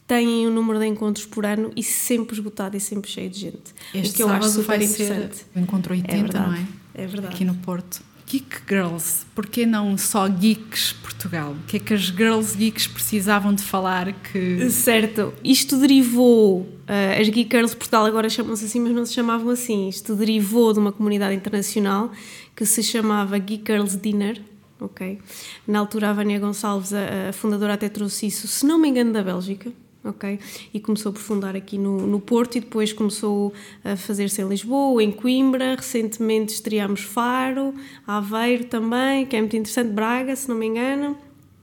têm 0.08 0.48
um 0.48 0.54
número 0.54 0.80
de 0.80 0.86
encontros 0.86 1.26
por 1.26 1.46
ano 1.46 1.72
e 1.76 1.84
sempre 1.84 2.34
esgotado 2.34 2.78
e 2.78 2.80
sempre 2.80 3.12
cheio 3.12 3.30
de 3.30 3.40
gente. 3.40 3.74
Este 3.94 4.12
o 4.12 4.16
que 4.16 4.24
eu 4.24 4.30
acho 4.30 4.50
super 4.50 4.82
interessante. 4.82 5.46
O 5.54 5.60
encontro 5.60 5.94
80, 5.94 6.14
é 6.14 6.18
verdade, 6.18 6.50
não 6.50 6.56
é? 6.56 6.66
É 6.94 7.08
verdade. 7.08 7.34
Aqui 7.34 7.44
no 7.44 7.56
Porto 7.56 8.02
Geek 8.32 8.62
Girls, 8.66 9.26
porquê 9.36 9.66
não 9.66 9.98
só 9.98 10.26
Geeks 10.26 10.94
Portugal? 10.94 11.52
O 11.52 11.68
que 11.68 11.76
é 11.76 11.80
que 11.82 11.94
as 11.94 12.04
Girls 12.04 12.58
Geeks 12.58 12.88
precisavam 12.88 13.54
de 13.54 13.62
falar 13.62 14.14
que... 14.14 14.70
Certo, 14.70 15.34
isto 15.44 15.78
derivou, 15.78 16.62
uh, 16.62 17.20
as 17.20 17.28
Geek 17.28 17.50
Girls 17.54 17.76
Portugal 17.76 18.06
agora 18.06 18.30
chamam-se 18.30 18.64
assim, 18.64 18.80
mas 18.80 18.94
não 18.94 19.06
se 19.06 19.14
chamavam 19.14 19.50
assim, 19.50 19.90
isto 19.90 20.16
derivou 20.16 20.72
de 20.72 20.80
uma 20.80 20.94
comunidade 20.94 21.36
internacional 21.36 22.10
que 22.56 22.66
se 22.66 22.82
chamava 22.82 23.38
Geek 23.38 23.70
Girls 23.70 23.98
Dinner, 23.98 24.42
ok? 24.80 25.20
Na 25.68 25.80
altura 25.80 26.12
a 26.12 26.14
Vânia 26.14 26.40
Gonçalves, 26.40 26.94
a 26.94 27.34
fundadora 27.34 27.74
até 27.74 27.90
trouxe 27.90 28.28
isso, 28.28 28.48
se 28.48 28.66
não 28.66 28.80
me 28.80 28.88
engano, 28.88 29.12
da 29.12 29.22
Bélgica, 29.22 29.74
ok? 30.04 30.40
E 30.74 30.80
começou 30.80 31.12
por 31.14 31.22
fundar 31.22 31.56
aqui 31.56 31.78
no, 31.78 32.06
no 32.08 32.20
Porto 32.20 32.58
e 32.58 32.60
depois 32.60 32.92
começou 32.92 33.54
a 33.84 33.96
fazer-se 33.96 34.42
em 34.42 34.48
Lisboa, 34.48 35.04
em 35.04 35.12
Coimbra, 35.12 35.76
recentemente 35.76 36.54
estreámos 36.54 37.02
Faro, 37.02 37.74
Aveiro 38.06 38.66
também, 38.66 39.26
que 39.26 39.36
é 39.36 39.40
muito 39.40 39.56
interessante, 39.56 39.90
Braga, 39.92 40.36
se 40.36 40.50
não 40.50 40.56
me 40.56 40.68
engano. 40.68 41.18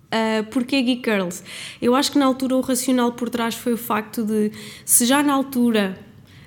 Uh, 0.09 0.43
porquê 0.51 0.81
Geek 0.81 1.03
Girls? 1.05 1.43
Eu 1.83 1.95
acho 1.95 2.13
que 2.13 2.19
na 2.19 2.25
altura 2.25 2.57
o 2.57 2.61
racional 2.61 3.13
por 3.13 3.29
trás 3.29 3.55
foi 3.55 3.75
o 3.75 3.77
facto 3.77 4.25
de, 4.25 4.51
se 4.85 5.05
já 5.05 5.23
na 5.23 5.35
altura 5.35 5.99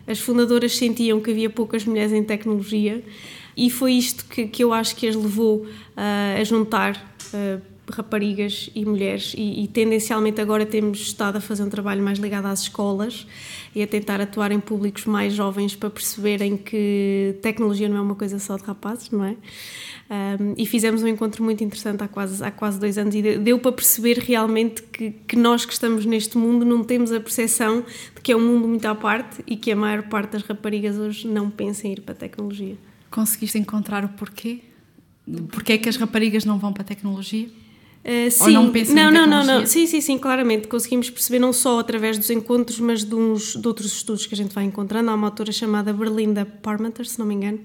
as 0.08 0.20
fundadoras 0.20 0.76
sentiam 0.76 1.20
que 1.22 1.30
havia 1.30 1.50
poucas 1.50 1.86
mulheres 1.86 2.12
em 2.12 2.24
tecnologia, 2.24 3.04
e 3.56 3.70
foi 3.70 3.94
isto 3.94 4.26
que, 4.26 4.48
que 4.48 4.64
eu 4.64 4.74
acho 4.74 4.96
que 4.96 5.08
as 5.08 5.16
levou 5.16 5.58
uh, 5.58 6.40
a 6.40 6.44
juntar 6.44 6.96
uh, 7.34 7.62
raparigas 7.92 8.70
e 8.74 8.84
mulheres 8.86 9.34
e, 9.38 9.64
e, 9.64 9.68
tendencialmente 9.68 10.42
agora 10.42 10.66
temos 10.66 11.00
estado 11.00 11.38
a 11.38 11.42
fazer 11.42 11.64
um 11.64 11.70
trabalho 11.70 12.02
mais 12.02 12.20
ligado 12.20 12.46
às 12.46 12.62
escolas 12.62 13.28
e 13.76 13.84
a 13.84 13.88
tentar 13.88 14.20
atuar 14.20 14.52
em 14.52 14.60
públicos 14.60 15.06
mais 15.06 15.34
jovens 15.34 15.76
para 15.76 15.90
perceberem 15.90 16.58
que 16.58 17.38
tecnologia 17.42 17.88
não 17.88 17.98
é 17.98 18.02
uma 18.02 18.16
coisa 18.16 18.40
só 18.40 18.58
de 18.58 18.64
rapazes, 18.64 19.12
não 19.12 19.24
é? 19.24 19.36
Um, 20.10 20.56
e 20.58 20.66
fizemos 20.66 21.04
um 21.04 21.08
encontro 21.08 21.44
muito 21.44 21.64
interessante 21.64 22.04
há 22.04 22.08
quase, 22.08 22.44
há 22.44 22.52
quase 22.52 22.80
dois 22.80 22.98
anos 22.98 23.16
e 23.16 23.22
deu 23.38 23.60
para 23.60 23.72
perceber 23.72 24.18
realmente 24.18 24.84
que, 24.84 25.12
que 25.12 25.36
nós 25.38 25.64
que 25.64 25.72
estamos 25.72 26.06
neste 26.06 26.38
mundo 26.38 26.66
não 26.66 26.84
temos 26.84 27.12
a 27.12 27.20
percepção 27.20 27.82
de 28.16 28.22
que 28.22 28.32
é 28.32 28.36
um 28.36 28.46
mundo 28.46 28.68
muito 28.68 28.86
à 28.86 28.94
parte 28.94 29.42
e 29.48 29.56
que 29.56 29.72
a 29.72 29.76
maior 29.76 30.04
parte 30.04 30.32
das 30.32 30.44
raparigas 30.44 30.98
hoje 30.98 31.28
não 31.28 31.50
pensa 31.50 31.88
em 31.88 31.94
ir 31.94 32.02
para 32.02 32.14
a 32.14 32.18
tecnologia. 32.18 32.76
Conseguiste 33.10 33.58
encontrar 33.58 34.04
o 34.04 34.10
porquê? 34.10 34.60
Porquê 35.50 35.74
é 35.74 35.78
que 35.78 35.88
as 35.88 35.96
raparigas 35.96 36.46
não 36.46 36.58
vão 36.58 36.74
para 36.74 36.82
a 36.82 36.86
tecnologia? 36.86 37.48
Uh, 38.04 38.32
sim, 38.32 38.54
não 38.54 38.72
pensam 38.72 38.96
não, 38.96 39.12
não, 39.12 39.28
não, 39.28 39.46
não, 39.46 39.66
sim, 39.68 39.86
sim, 39.86 40.02
sim, 40.02 40.18
claramente 40.18 40.68
conseguimos 40.68 41.08
perceber 41.12 41.38
não 41.38 41.54
só 41.54 41.80
através 41.80 42.18
dos 42.18 42.32
encontros, 42.32 42.80
mas 42.80 43.04
de, 43.04 43.14
uns, 43.14 43.56
de 43.56 43.68
outros 43.68 43.94
estudos 43.94 44.26
que 44.26 44.34
a 44.34 44.38
gente 44.38 44.56
vai 44.56 44.64
encontrando. 44.64 45.12
Há 45.12 45.14
uma 45.14 45.28
autora 45.28 45.52
chamada 45.52 45.94
Berlinda 45.94 46.44
Parmenter, 46.44 47.08
se 47.08 47.20
não 47.20 47.28
me 47.28 47.36
engano, 47.36 47.60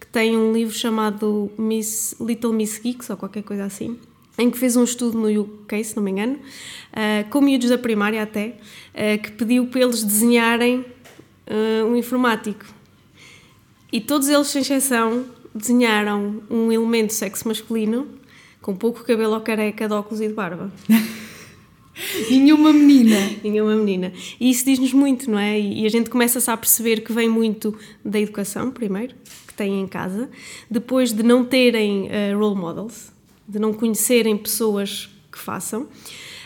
que 0.00 0.08
tem 0.08 0.36
um 0.36 0.52
livro 0.52 0.74
chamado 0.74 1.52
Miss, 1.56 2.16
Little 2.20 2.52
Miss 2.52 2.78
Geeks 2.78 3.10
ou 3.10 3.16
qualquer 3.16 3.44
coisa 3.44 3.64
assim, 3.64 3.96
em 4.36 4.50
que 4.50 4.58
fez 4.58 4.74
um 4.74 4.82
estudo 4.82 5.16
no 5.16 5.40
UK, 5.40 5.84
se 5.84 5.94
não 5.94 6.02
me 6.02 6.10
engano, 6.10 6.34
uh, 6.34 7.30
com 7.30 7.40
miúdos 7.40 7.68
da 7.68 7.78
primária 7.78 8.24
até, 8.24 8.56
uh, 8.92 9.22
que 9.22 9.30
pediu 9.32 9.66
para 9.66 9.82
eles 9.82 10.02
desenharem 10.02 10.84
um 11.84 11.96
informático. 11.96 12.64
E 13.92 14.00
todos 14.00 14.28
eles, 14.28 14.46
sem 14.46 14.62
exceção, 14.62 15.24
desenharam 15.52 16.40
um 16.48 16.70
elemento 16.70 17.12
sexo 17.12 17.48
masculino 17.48 18.19
com 18.60 18.74
pouco 18.74 19.04
cabelo 19.04 19.34
ou 19.34 19.40
careca, 19.40 19.88
de 19.88 19.94
óculos 19.94 20.20
e 20.20 20.28
de 20.28 20.34
barba. 20.34 20.70
Nenhuma 22.30 22.72
menina. 22.72 23.16
Nenhuma 23.42 23.74
menina. 23.74 24.12
E 24.38 24.50
isso 24.50 24.64
diz-nos 24.64 24.92
muito, 24.92 25.30
não 25.30 25.38
é? 25.38 25.58
E 25.58 25.84
a 25.84 25.88
gente 25.88 26.10
começa-se 26.10 26.50
a 26.50 26.56
perceber 26.56 27.00
que 27.00 27.12
vem 27.12 27.28
muito 27.28 27.76
da 28.04 28.18
educação, 28.20 28.70
primeiro, 28.70 29.14
que 29.46 29.54
têm 29.54 29.80
em 29.80 29.86
casa, 29.86 30.30
depois 30.70 31.12
de 31.12 31.22
não 31.22 31.44
terem 31.44 32.08
uh, 32.08 32.38
role 32.38 32.58
models, 32.58 33.12
de 33.46 33.58
não 33.58 33.72
conhecerem 33.72 34.36
pessoas 34.36 35.10
que 35.30 35.38
façam. 35.38 35.88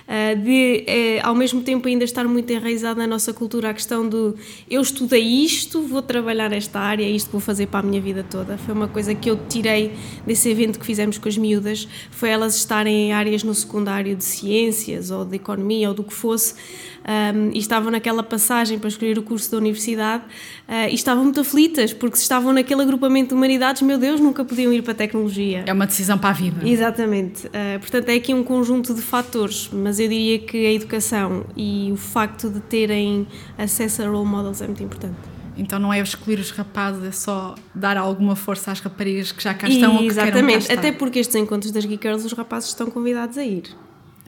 Uh, 0.04 0.38
de 0.38 0.84
uh, 0.86 1.26
ao 1.26 1.34
mesmo 1.34 1.62
tempo 1.62 1.88
ainda 1.88 2.04
estar 2.04 2.28
muito 2.28 2.52
enraizada 2.52 3.00
na 3.00 3.06
nossa 3.06 3.32
cultura 3.32 3.70
a 3.70 3.74
questão 3.74 4.06
do 4.06 4.36
eu 4.68 4.82
estudei 4.82 5.22
isto, 5.22 5.80
vou 5.80 6.02
trabalhar 6.02 6.52
esta 6.52 6.78
área, 6.78 7.08
isto 7.08 7.30
vou 7.30 7.40
fazer 7.40 7.68
para 7.68 7.80
a 7.80 7.82
minha 7.82 8.02
vida 8.02 8.22
toda. 8.22 8.58
Foi 8.58 8.74
uma 8.74 8.86
coisa 8.86 9.14
que 9.14 9.30
eu 9.30 9.38
tirei 9.48 9.92
desse 10.26 10.50
evento 10.50 10.78
que 10.78 10.84
fizemos 10.84 11.16
com 11.16 11.26
as 11.26 11.38
miúdas, 11.38 11.88
foi 12.10 12.28
elas 12.28 12.54
estarem 12.54 13.08
em 13.08 13.12
áreas 13.14 13.42
no 13.42 13.54
secundário 13.54 14.14
de 14.14 14.24
ciências 14.24 15.10
ou 15.10 15.24
de 15.24 15.36
economia 15.36 15.88
ou 15.88 15.94
do 15.94 16.04
que 16.04 16.12
fosse, 16.12 16.54
um, 17.04 17.50
e 17.52 17.58
estavam 17.58 17.90
naquela 17.90 18.22
passagem 18.22 18.78
para 18.78 18.88
escolher 18.88 19.18
o 19.18 19.22
curso 19.22 19.50
da 19.50 19.58
universidade 19.58 20.24
uh, 20.68 20.88
e 20.90 20.94
estavam 20.94 21.24
muito 21.24 21.40
aflitas, 21.40 21.92
porque 21.92 22.16
se 22.16 22.22
estavam 22.22 22.52
naquele 22.52 22.82
agrupamento 22.82 23.28
de 23.28 23.34
humanidades, 23.34 23.82
meu 23.82 23.98
Deus, 23.98 24.20
nunca 24.20 24.44
podiam 24.44 24.72
ir 24.72 24.82
para 24.82 24.92
a 24.92 24.96
tecnologia. 24.96 25.64
É 25.66 25.72
uma 25.72 25.86
decisão 25.86 26.18
para 26.18 26.30
a 26.30 26.32
vida. 26.32 26.66
Exatamente. 26.66 27.46
Uh, 27.46 27.78
portanto, 27.80 28.08
é 28.08 28.14
aqui 28.14 28.32
um 28.32 28.42
conjunto 28.42 28.94
de 28.94 29.02
fatores, 29.02 29.68
mas 29.72 29.98
eu 29.98 30.08
diria 30.08 30.38
que 30.38 30.66
a 30.66 30.72
educação 30.72 31.44
e 31.56 31.90
o 31.92 31.96
facto 31.96 32.48
de 32.48 32.60
terem 32.60 33.26
acesso 33.58 34.02
a 34.02 34.06
role 34.06 34.26
models 34.26 34.62
é 34.62 34.66
muito 34.66 34.82
importante. 34.82 35.34
Então 35.56 35.78
não 35.78 35.92
é 35.92 36.00
escolher 36.00 36.40
os 36.40 36.50
rapazes, 36.50 37.04
é 37.04 37.12
só 37.12 37.54
dar 37.74 37.96
alguma 37.96 38.34
força 38.34 38.72
às 38.72 38.80
raparigas 38.80 39.30
que 39.30 39.42
já 39.42 39.54
cá 39.54 39.68
estão 39.68 39.92
e, 39.92 39.94
ou 39.94 39.98
que 40.00 40.06
Exatamente, 40.06 40.72
até 40.72 40.90
porque 40.90 41.20
estes 41.20 41.36
encontros 41.36 41.70
das 41.70 41.84
Geek 41.84 42.02
Girls 42.02 42.26
os 42.26 42.32
rapazes 42.32 42.70
estão 42.70 42.90
convidados 42.90 43.38
a 43.38 43.44
ir. 43.44 43.64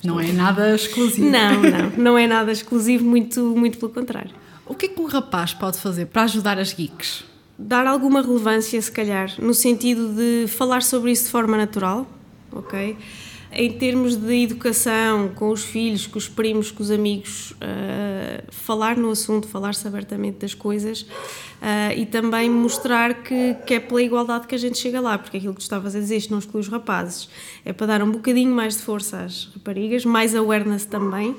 Não 0.06 0.20
é 0.20 0.32
nada 0.32 0.74
exclusivo. 0.74 1.28
Não, 1.28 1.60
não, 1.60 1.90
não 1.96 2.18
é 2.18 2.26
nada 2.26 2.52
exclusivo, 2.52 3.04
muito, 3.04 3.40
muito 3.56 3.78
pelo 3.78 3.92
contrário. 3.92 4.30
O 4.66 4.74
que 4.74 4.86
é 4.86 4.88
que 4.88 5.00
um 5.00 5.06
rapaz 5.06 5.52
pode 5.52 5.78
fazer 5.78 6.06
para 6.06 6.22
ajudar 6.22 6.58
as 6.58 6.72
geeks? 6.72 7.24
Dar 7.58 7.86
alguma 7.86 8.20
relevância, 8.20 8.80
se 8.80 8.90
calhar, 8.90 9.32
no 9.38 9.54
sentido 9.54 10.14
de 10.14 10.46
falar 10.48 10.82
sobre 10.82 11.12
isso 11.12 11.24
de 11.24 11.30
forma 11.30 11.56
natural, 11.56 12.06
ok? 12.52 12.96
Em 13.58 13.72
termos 13.72 14.16
de 14.16 14.42
educação, 14.42 15.28
com 15.28 15.48
os 15.48 15.64
filhos, 15.64 16.06
com 16.06 16.18
os 16.18 16.28
primos, 16.28 16.70
com 16.70 16.82
os 16.82 16.90
amigos, 16.90 17.52
uh, 17.52 18.44
falar 18.50 18.98
no 18.98 19.10
assunto, 19.10 19.48
falar-se 19.48 19.88
abertamente 19.88 20.40
das 20.40 20.52
coisas 20.52 21.00
uh, 21.00 21.96
e 21.96 22.04
também 22.04 22.50
mostrar 22.50 23.22
que, 23.22 23.56
que 23.66 23.72
é 23.72 23.80
pela 23.80 24.02
igualdade 24.02 24.46
que 24.46 24.54
a 24.54 24.58
gente 24.58 24.76
chega 24.76 25.00
lá, 25.00 25.16
porque 25.16 25.38
aquilo 25.38 25.54
que 25.54 25.60
tu 25.60 25.62
estavas 25.62 25.96
a 25.96 25.98
dizer, 25.98 26.18
isto 26.18 26.30
não 26.30 26.38
exclui 26.38 26.60
os 26.60 26.68
rapazes, 26.68 27.30
é 27.64 27.72
para 27.72 27.86
dar 27.86 28.02
um 28.02 28.10
bocadinho 28.10 28.54
mais 28.54 28.76
de 28.76 28.82
força 28.82 29.20
às 29.20 29.46
raparigas, 29.54 30.04
mais 30.04 30.34
awareness 30.34 30.84
também 30.84 31.34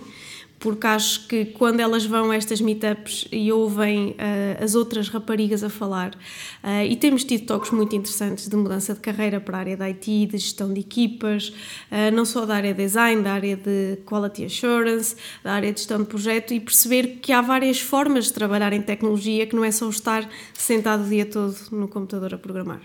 porque 0.60 0.88
acho 0.88 1.28
que 1.28 1.46
quando 1.46 1.80
elas 1.80 2.06
vão 2.06 2.32
a 2.32 2.36
estas 2.36 2.60
meetups 2.60 3.28
e 3.32 3.52
ouvem 3.52 4.10
uh, 4.12 4.64
as 4.64 4.74
outras 4.74 5.08
raparigas 5.08 5.64
a 5.64 5.70
falar, 5.70 6.16
uh, 6.64 6.84
e 6.88 6.96
temos 6.96 7.24
tido 7.24 7.46
toques 7.46 7.72
muito 7.72 7.96
interessantes 7.96 8.48
de 8.48 8.56
mudança 8.56 8.94
de 8.94 9.00
carreira 9.00 9.40
para 9.40 9.58
a 9.58 9.60
área 9.60 9.78
da 9.78 9.86
IT, 9.86 10.26
de 10.26 10.38
gestão 10.38 10.74
de 10.74 10.80
equipas, 10.80 11.50
uh, 11.92 12.12
não 12.14 12.26
só 12.26 12.46
da 12.46 12.56
área 12.56 12.74
de 12.74 12.84
design, 12.84 13.22
da 13.22 13.34
área 13.34 13.56
de 13.56 14.00
quality 14.06 14.46
assurance, 14.46 15.16
da 15.44 15.54
área 15.54 15.72
de 15.72 15.80
gestão 15.80 16.00
de 16.00 16.06
projeto, 16.06 16.54
e 16.54 16.60
perceber 16.60 17.20
que 17.22 17.32
há 17.32 17.42
várias 17.42 17.80
formas 17.80 18.26
de 18.26 18.34
trabalhar 18.34 18.74
em 18.74 18.82
tecnologia, 18.82 19.46
que 19.46 19.56
não 19.56 19.64
é 19.64 19.72
só 19.72 19.88
estar 19.90 20.28
sentado 20.54 21.06
o 21.06 21.10
dia 21.10 21.26
todo 21.26 21.56
no 21.72 21.88
computador 21.88 22.34
a 22.34 22.38
programar. 22.38 22.82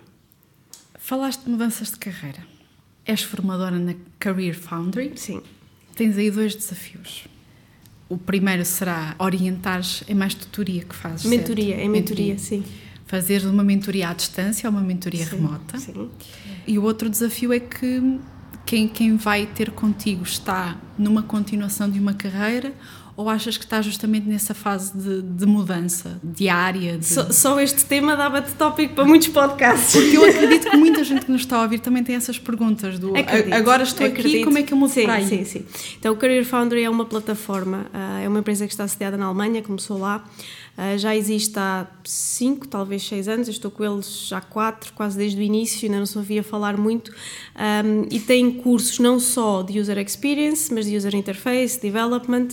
Falaste 0.98 1.44
de 1.44 1.50
mudanças 1.50 1.90
de 1.90 1.98
carreira. 1.98 2.46
És 3.04 3.22
formadora 3.22 3.78
na 3.78 3.94
Career 4.20 4.54
Foundry. 4.54 5.12
Sim. 5.16 5.42
Tens 5.96 6.16
aí 6.16 6.30
dois 6.30 6.54
desafios 6.54 7.26
o 8.12 8.18
primeiro 8.18 8.62
será 8.62 9.14
orientar 9.18 9.80
é 10.06 10.12
mais 10.12 10.34
tutoria 10.34 10.84
que 10.84 10.94
fazes. 10.94 11.24
Mentoria, 11.24 11.76
certo? 11.76 11.80
é 11.80 11.88
mentoria, 11.88 12.34
mentoria, 12.34 12.38
sim. 12.38 12.62
Fazer 13.06 13.46
uma 13.46 13.64
mentoria 13.64 14.10
à 14.10 14.12
distância 14.12 14.68
ou 14.68 14.76
uma 14.76 14.82
mentoria 14.82 15.24
sim, 15.24 15.36
remota. 15.36 15.78
Sim. 15.78 16.10
E 16.66 16.78
o 16.78 16.82
outro 16.82 17.08
desafio 17.08 17.54
é 17.54 17.60
que 17.60 18.20
quem, 18.66 18.86
quem 18.86 19.16
vai 19.16 19.46
ter 19.46 19.70
contigo 19.70 20.24
está 20.24 20.76
numa 20.98 21.22
continuação 21.22 21.90
de 21.90 21.98
uma 21.98 22.12
carreira 22.12 22.74
ou 23.16 23.28
achas 23.28 23.56
que 23.58 23.64
está 23.64 23.82
justamente 23.82 24.26
nessa 24.26 24.54
fase 24.54 24.96
de, 24.96 25.22
de 25.22 25.46
mudança 25.46 26.18
diária? 26.22 26.98
De... 26.98 27.04
Só, 27.04 27.30
só, 27.30 27.60
este 27.60 27.84
tema 27.84 28.16
dava-te 28.16 28.52
tópico 28.52 28.94
para 28.94 29.04
muitos 29.04 29.28
podcasts. 29.28 29.92
Porque 29.92 30.16
eu 30.16 30.24
acredito 30.24 30.70
que 30.70 30.76
muita 30.76 31.04
gente 31.04 31.26
que 31.26 31.32
nos 31.32 31.42
está 31.42 31.58
a 31.58 31.62
ouvir 31.62 31.80
também 31.80 32.02
tem 32.02 32.16
essas 32.16 32.38
perguntas 32.38 32.98
do 32.98 33.16
acredito, 33.16 33.52
agora 33.52 33.82
estou 33.82 34.06
acredito. 34.06 34.36
aqui, 34.36 34.44
como 34.44 34.58
é 34.58 34.62
que 34.62 34.72
eu 34.72 34.78
mudo 34.78 34.92
sim, 34.92 35.04
para 35.04 35.14
aí? 35.14 35.26
Sim, 35.26 35.44
sim. 35.44 35.64
Então 35.98 36.12
o 36.12 36.16
Career 36.16 36.44
Foundry 36.44 36.84
é 36.84 36.90
uma 36.90 37.04
plataforma, 37.04 37.86
ah, 37.92 38.20
é 38.20 38.28
uma 38.28 38.40
empresa 38.40 38.66
que 38.66 38.72
está 38.72 38.86
sediada 38.88 39.16
na 39.16 39.26
Alemanha, 39.26 39.62
começou 39.62 39.98
lá. 39.98 40.24
Uh, 40.76 40.96
já 40.96 41.14
existe 41.14 41.58
há 41.58 41.86
5, 42.02 42.66
talvez 42.66 43.06
6 43.06 43.28
anos, 43.28 43.48
eu 43.48 43.52
estou 43.52 43.70
com 43.70 43.84
eles 43.84 44.26
já 44.28 44.38
há 44.38 44.40
4, 44.40 44.94
quase 44.94 45.18
desde 45.18 45.38
o 45.38 45.42
início, 45.42 45.86
ainda 45.86 45.98
não 45.98 46.06
se 46.06 46.16
ouvia 46.16 46.42
falar 46.42 46.78
muito, 46.78 47.12
um, 47.12 48.06
e 48.10 48.18
tem 48.18 48.50
cursos 48.50 48.98
não 48.98 49.20
só 49.20 49.62
de 49.62 49.78
User 49.78 49.98
Experience, 49.98 50.72
mas 50.72 50.86
de 50.86 50.96
User 50.96 51.14
Interface, 51.14 51.78
Development, 51.78 52.48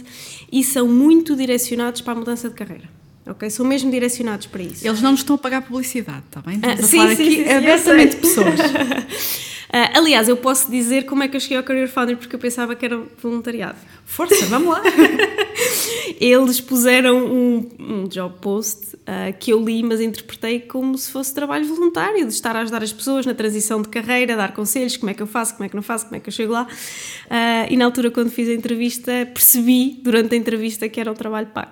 e 0.52 0.64
são 0.66 0.86
muito 0.88 1.34
direcionados 1.34 2.02
para 2.02 2.14
a 2.14 2.16
mudança 2.18 2.50
de 2.50 2.56
carreira. 2.56 2.90
Ok? 3.26 3.50
São 3.50 3.66
mesmo 3.66 3.90
direcionados 3.92 4.48
para 4.48 4.64
isso. 4.64 4.86
Eles 4.86 5.02
não 5.02 5.12
nos 5.12 5.22
estão 5.22 5.36
a 5.36 5.40
pagar 5.40 5.62
publicidade, 5.62 6.24
está 6.28 6.42
bem? 6.42 6.56
Estamos 6.56 6.80
ah, 6.80 6.84
a 6.84 6.88
sim, 6.88 6.98
falar 6.98 7.16
sim, 7.16 7.24
aqui 7.24 7.36
sim, 7.36 7.50
abertamente 7.50 8.16
de 8.16 8.22
pessoas. 8.22 8.60
Uh, 9.70 9.98
aliás, 10.00 10.28
eu 10.28 10.36
posso 10.36 10.72
dizer 10.72 11.06
como 11.06 11.22
é 11.22 11.28
que 11.28 11.38
eu 11.38 11.40
cheguei 11.40 11.58
ao 11.58 11.64
Career 11.64 11.88
Founder 11.88 12.18
porque 12.18 12.36
eu 12.36 12.40
pensava 12.40 12.76
que 12.76 12.84
era 12.84 13.00
voluntariado. 13.22 13.78
Força, 14.04 14.48
vamos 14.48 14.70
lá! 14.74 14.82
eles 16.20 16.60
puseram 16.60 17.18
um, 17.18 17.70
um 17.80 18.08
job 18.08 18.34
post 18.42 18.96
uh, 18.96 19.32
que 19.40 19.54
eu 19.54 19.64
li, 19.64 19.84
mas 19.84 20.02
interpretei 20.02 20.60
como 20.60 20.98
se 20.98 21.12
fosse 21.12 21.36
trabalho 21.36 21.66
voluntário, 21.66 22.26
de 22.26 22.34
estar 22.34 22.56
a 22.56 22.62
ajudar 22.62 22.82
as 22.82 22.92
pessoas 22.92 23.28
na 23.28 23.36
transição 23.36 23.80
de 23.80 23.90
carreira, 23.90 24.36
dar 24.36 24.54
conselhos, 24.54 24.98
como 24.98 25.12
é 25.12 25.14
que 25.14 25.22
eu 25.22 25.28
faço, 25.28 25.54
como 25.54 25.66
é 25.66 25.70
que 25.70 25.76
não 25.76 25.84
faço, 25.84 26.06
como 26.06 26.16
é 26.16 26.20
que 26.20 26.30
eu 26.30 26.34
chego 26.34 26.54
lá. 26.54 26.64
Uh, 26.64 27.72
e 27.72 27.78
na 27.78 27.86
altura, 27.86 28.10
quando 28.10 28.32
fiz 28.32 28.50
a 28.50 28.54
entrevista, 28.54 29.12
percebi 29.34 30.00
durante 30.02 30.34
a 30.34 30.38
entrevista 30.38 30.90
que 30.90 31.00
era 31.00 31.12
um 31.12 31.16
trabalho 31.16 31.48
pago. 31.48 31.72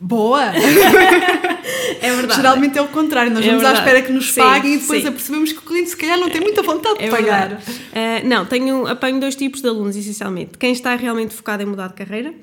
Boa! 0.00 0.52
É 2.00 2.14
verdade. 2.14 2.36
Geralmente 2.40 2.78
é 2.78 2.82
o 2.82 2.88
contrário, 2.88 3.32
nós 3.32 3.44
É 3.44 3.48
vamos 3.48 3.64
à 3.64 3.68
verdade. 3.72 3.88
espera 3.88 4.06
que 4.06 4.12
nos 4.12 4.32
Sim, 4.32 4.40
paguem 4.40 4.74
e 4.74 4.78
depois 4.78 5.02
sim. 5.02 5.08
apercebemos 5.08 5.52
que 5.52 5.58
o 5.58 5.62
cliente 5.62 5.90
se 5.90 5.96
calhar 5.96 6.18
não 6.18 6.30
tem 6.30 6.40
muita 6.40 6.62
vontade 6.62 6.98
de 6.98 7.04
É 7.04 7.10
pagar. 7.10 7.48
verdade. 7.48 7.70
Uh, 7.70 8.28
não, 8.28 8.46
tenho, 8.46 8.86
apanho 8.86 9.20
dois 9.20 9.34
tipos 9.36 9.60
de 9.60 9.68
alunos, 9.68 9.96
essencialmente. 9.96 10.56
Quem 10.58 10.72
está 10.72 10.94
realmente 10.96 11.34
focado 11.34 11.62
em 11.62 11.66
mudar 11.66 11.88
de 11.88 11.94
carreira 11.94 12.30
uh, 12.30 12.34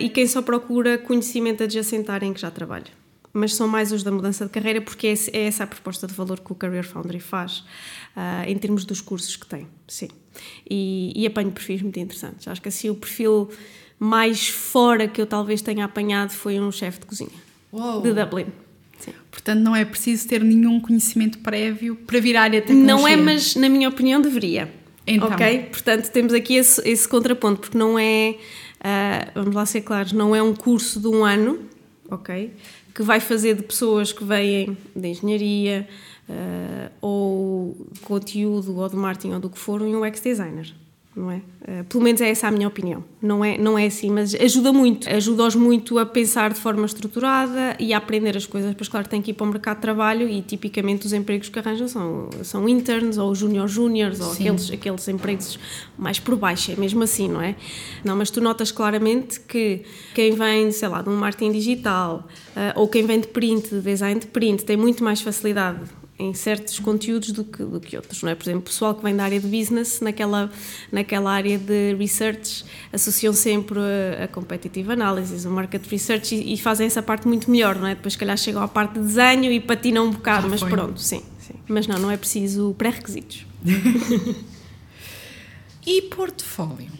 e 0.00 0.08
quem 0.08 0.26
só 0.26 0.42
procura 0.42 0.98
conhecimento 0.98 1.62
adjacente 1.64 2.10
à 2.10 2.14
área 2.14 2.26
em 2.26 2.32
que 2.32 2.40
já 2.40 2.50
trabalha. 2.50 2.98
Mas 3.32 3.54
são 3.54 3.68
mais 3.68 3.92
os 3.92 4.02
da 4.02 4.10
mudança 4.10 4.44
de 4.44 4.50
carreira 4.50 4.80
porque 4.80 5.06
é, 5.06 5.14
é 5.32 5.46
essa 5.46 5.62
a 5.64 5.66
proposta 5.66 6.06
de 6.06 6.14
valor 6.14 6.40
que 6.40 6.50
o 6.50 6.54
Career 6.54 6.84
Foundry 6.84 7.20
faz 7.20 7.58
uh, 8.16 8.44
em 8.48 8.56
termos 8.58 8.84
dos 8.84 9.00
cursos 9.00 9.36
que 9.36 9.46
tem, 9.46 9.68
sim. 9.86 10.08
E, 10.68 11.12
e 11.14 11.26
apanho 11.26 11.50
perfis 11.52 11.80
muito 11.82 11.98
interessantes. 12.00 12.46
Acho 12.48 12.60
que 12.60 12.68
assim 12.68 12.90
o 12.90 12.94
perfil 12.94 13.48
mais 14.00 14.48
fora 14.48 15.06
que 15.06 15.20
eu 15.20 15.26
talvez 15.26 15.60
tenha 15.62 15.84
apanhado 15.84 16.30
foi 16.32 16.58
um 16.58 16.72
chefe 16.72 17.00
de 17.00 17.06
cozinha 17.06 17.49
Uou. 17.72 18.00
de 18.02 18.12
Dublin. 18.12 18.46
Sim. 18.98 19.12
Portanto, 19.30 19.60
não 19.60 19.74
é 19.74 19.84
preciso 19.84 20.28
ter 20.28 20.42
nenhum 20.42 20.80
conhecimento 20.80 21.38
prévio 21.38 21.96
para 21.96 22.20
vir 22.20 22.36
à 22.36 22.42
área 22.42 22.60
de 22.60 22.66
tecnologia. 22.66 22.96
Não 22.96 23.08
é, 23.08 23.16
mas 23.16 23.54
na 23.56 23.68
minha 23.68 23.88
opinião 23.88 24.20
deveria. 24.20 24.70
Então. 25.06 25.28
Ok? 25.28 25.68
Portanto, 25.70 26.10
temos 26.10 26.32
aqui 26.32 26.54
esse, 26.54 26.80
esse 26.88 27.08
contraponto, 27.08 27.60
porque 27.60 27.78
não 27.78 27.98
é, 27.98 28.36
ah, 28.80 29.28
vamos 29.34 29.54
lá 29.54 29.64
ser 29.64 29.80
claros, 29.80 30.12
não 30.12 30.36
é 30.36 30.42
um 30.42 30.54
curso 30.54 31.00
de 31.00 31.08
um 31.08 31.24
ano, 31.24 31.58
ok? 32.10 32.52
Que 32.94 33.02
vai 33.02 33.20
fazer 33.20 33.54
de 33.54 33.62
pessoas 33.62 34.12
que 34.12 34.22
vêm 34.22 34.76
de 34.94 35.08
engenharia 35.08 35.88
ah, 36.28 36.92
ou 37.00 37.86
conteúdo 38.02 38.76
ou 38.76 38.88
de 38.88 38.96
marketing 38.96 39.32
ou 39.32 39.40
do 39.40 39.50
que 39.50 39.58
for, 39.58 39.80
um 39.80 40.06
UX 40.06 40.20
designer. 40.20 40.72
Não 41.14 41.28
é? 41.28 41.42
Ah, 41.66 41.84
pelo 41.88 42.04
menos 42.04 42.20
é 42.20 42.30
essa 42.30 42.46
a 42.46 42.50
minha 42.52 42.68
opinião. 42.68 43.02
Não 43.20 43.44
é, 43.44 43.58
não 43.58 43.76
é 43.76 43.86
assim, 43.86 44.10
mas 44.10 44.32
ajuda 44.34 44.72
muito. 44.72 45.10
Ajuda-os 45.10 45.56
muito 45.56 45.98
a 45.98 46.06
pensar 46.06 46.52
de 46.52 46.60
forma 46.60 46.86
estruturada 46.86 47.76
e 47.80 47.92
a 47.92 47.98
aprender 47.98 48.36
as 48.36 48.46
coisas. 48.46 48.72
Pois, 48.74 48.88
claro, 48.88 49.08
tem 49.08 49.20
que 49.20 49.32
ir 49.32 49.34
para 49.34 49.44
o 49.44 49.48
mercado 49.48 49.76
de 49.76 49.82
trabalho 49.82 50.28
e 50.28 50.40
tipicamente 50.40 51.06
os 51.06 51.12
empregos 51.12 51.48
que 51.48 51.58
arranjam 51.58 51.88
são, 51.88 52.30
são 52.44 52.68
interns 52.68 53.18
ou 53.18 53.34
junior 53.34 53.66
juniors 53.66 54.20
ou 54.20 54.32
Sim. 54.32 54.44
aqueles, 54.44 54.70
aqueles 54.70 55.08
empregos 55.08 55.58
mais 55.98 56.20
por 56.20 56.36
baixo. 56.36 56.70
É 56.70 56.76
mesmo 56.76 57.02
assim, 57.02 57.28
não 57.28 57.42
é? 57.42 57.56
Não, 58.04 58.16
mas 58.16 58.30
tu 58.30 58.40
notas 58.40 58.70
claramente 58.70 59.40
que 59.40 59.82
quem 60.14 60.34
vem, 60.34 60.70
sei 60.70 60.88
lá, 60.88 61.02
de 61.02 61.08
um 61.08 61.16
marketing 61.16 61.52
digital 61.52 62.26
ah, 62.54 62.72
ou 62.76 62.86
quem 62.86 63.04
vem 63.04 63.20
de 63.20 63.26
print, 63.26 63.68
de 63.68 63.80
design 63.80 64.20
de 64.20 64.28
print, 64.28 64.64
tem 64.64 64.76
muito 64.76 65.02
mais 65.02 65.20
facilidade 65.20 65.80
em 66.20 66.34
certos 66.34 66.78
conteúdos 66.78 67.32
do 67.32 67.44
que, 67.44 67.62
do 67.62 67.80
que 67.80 67.96
outros, 67.96 68.22
não 68.22 68.30
é? 68.30 68.34
Por 68.34 68.44
exemplo, 68.44 68.60
o 68.60 68.64
pessoal 68.64 68.94
que 68.94 69.02
vem 69.02 69.16
da 69.16 69.24
área 69.24 69.40
de 69.40 69.46
business, 69.46 70.00
naquela, 70.00 70.50
naquela 70.92 71.32
área 71.32 71.58
de 71.58 71.94
research, 71.94 72.64
associam 72.92 73.32
sempre 73.32 73.78
a, 73.78 74.24
a 74.24 74.28
competitive 74.28 74.92
analysis, 74.92 75.44
o 75.44 75.50
market 75.50 75.86
research 75.90 76.34
e, 76.34 76.54
e 76.54 76.56
fazem 76.58 76.86
essa 76.86 77.02
parte 77.02 77.26
muito 77.26 77.50
melhor, 77.50 77.76
não 77.76 77.86
é? 77.86 77.94
Depois, 77.94 78.12
se 78.12 78.18
calhar, 78.18 78.36
chegam 78.36 78.62
à 78.62 78.68
parte 78.68 78.94
de 78.94 79.00
desenho 79.00 79.50
e 79.50 79.58
patinam 79.60 80.06
um 80.06 80.10
bocado, 80.10 80.48
mas 80.48 80.62
pronto, 80.62 81.00
sim, 81.00 81.22
sim. 81.38 81.54
Mas 81.66 81.86
não, 81.86 81.98
não 81.98 82.10
é 82.10 82.16
preciso 82.16 82.74
pré-requisitos. 82.76 83.46
E 85.86 86.02
portfólio? 86.02 86.92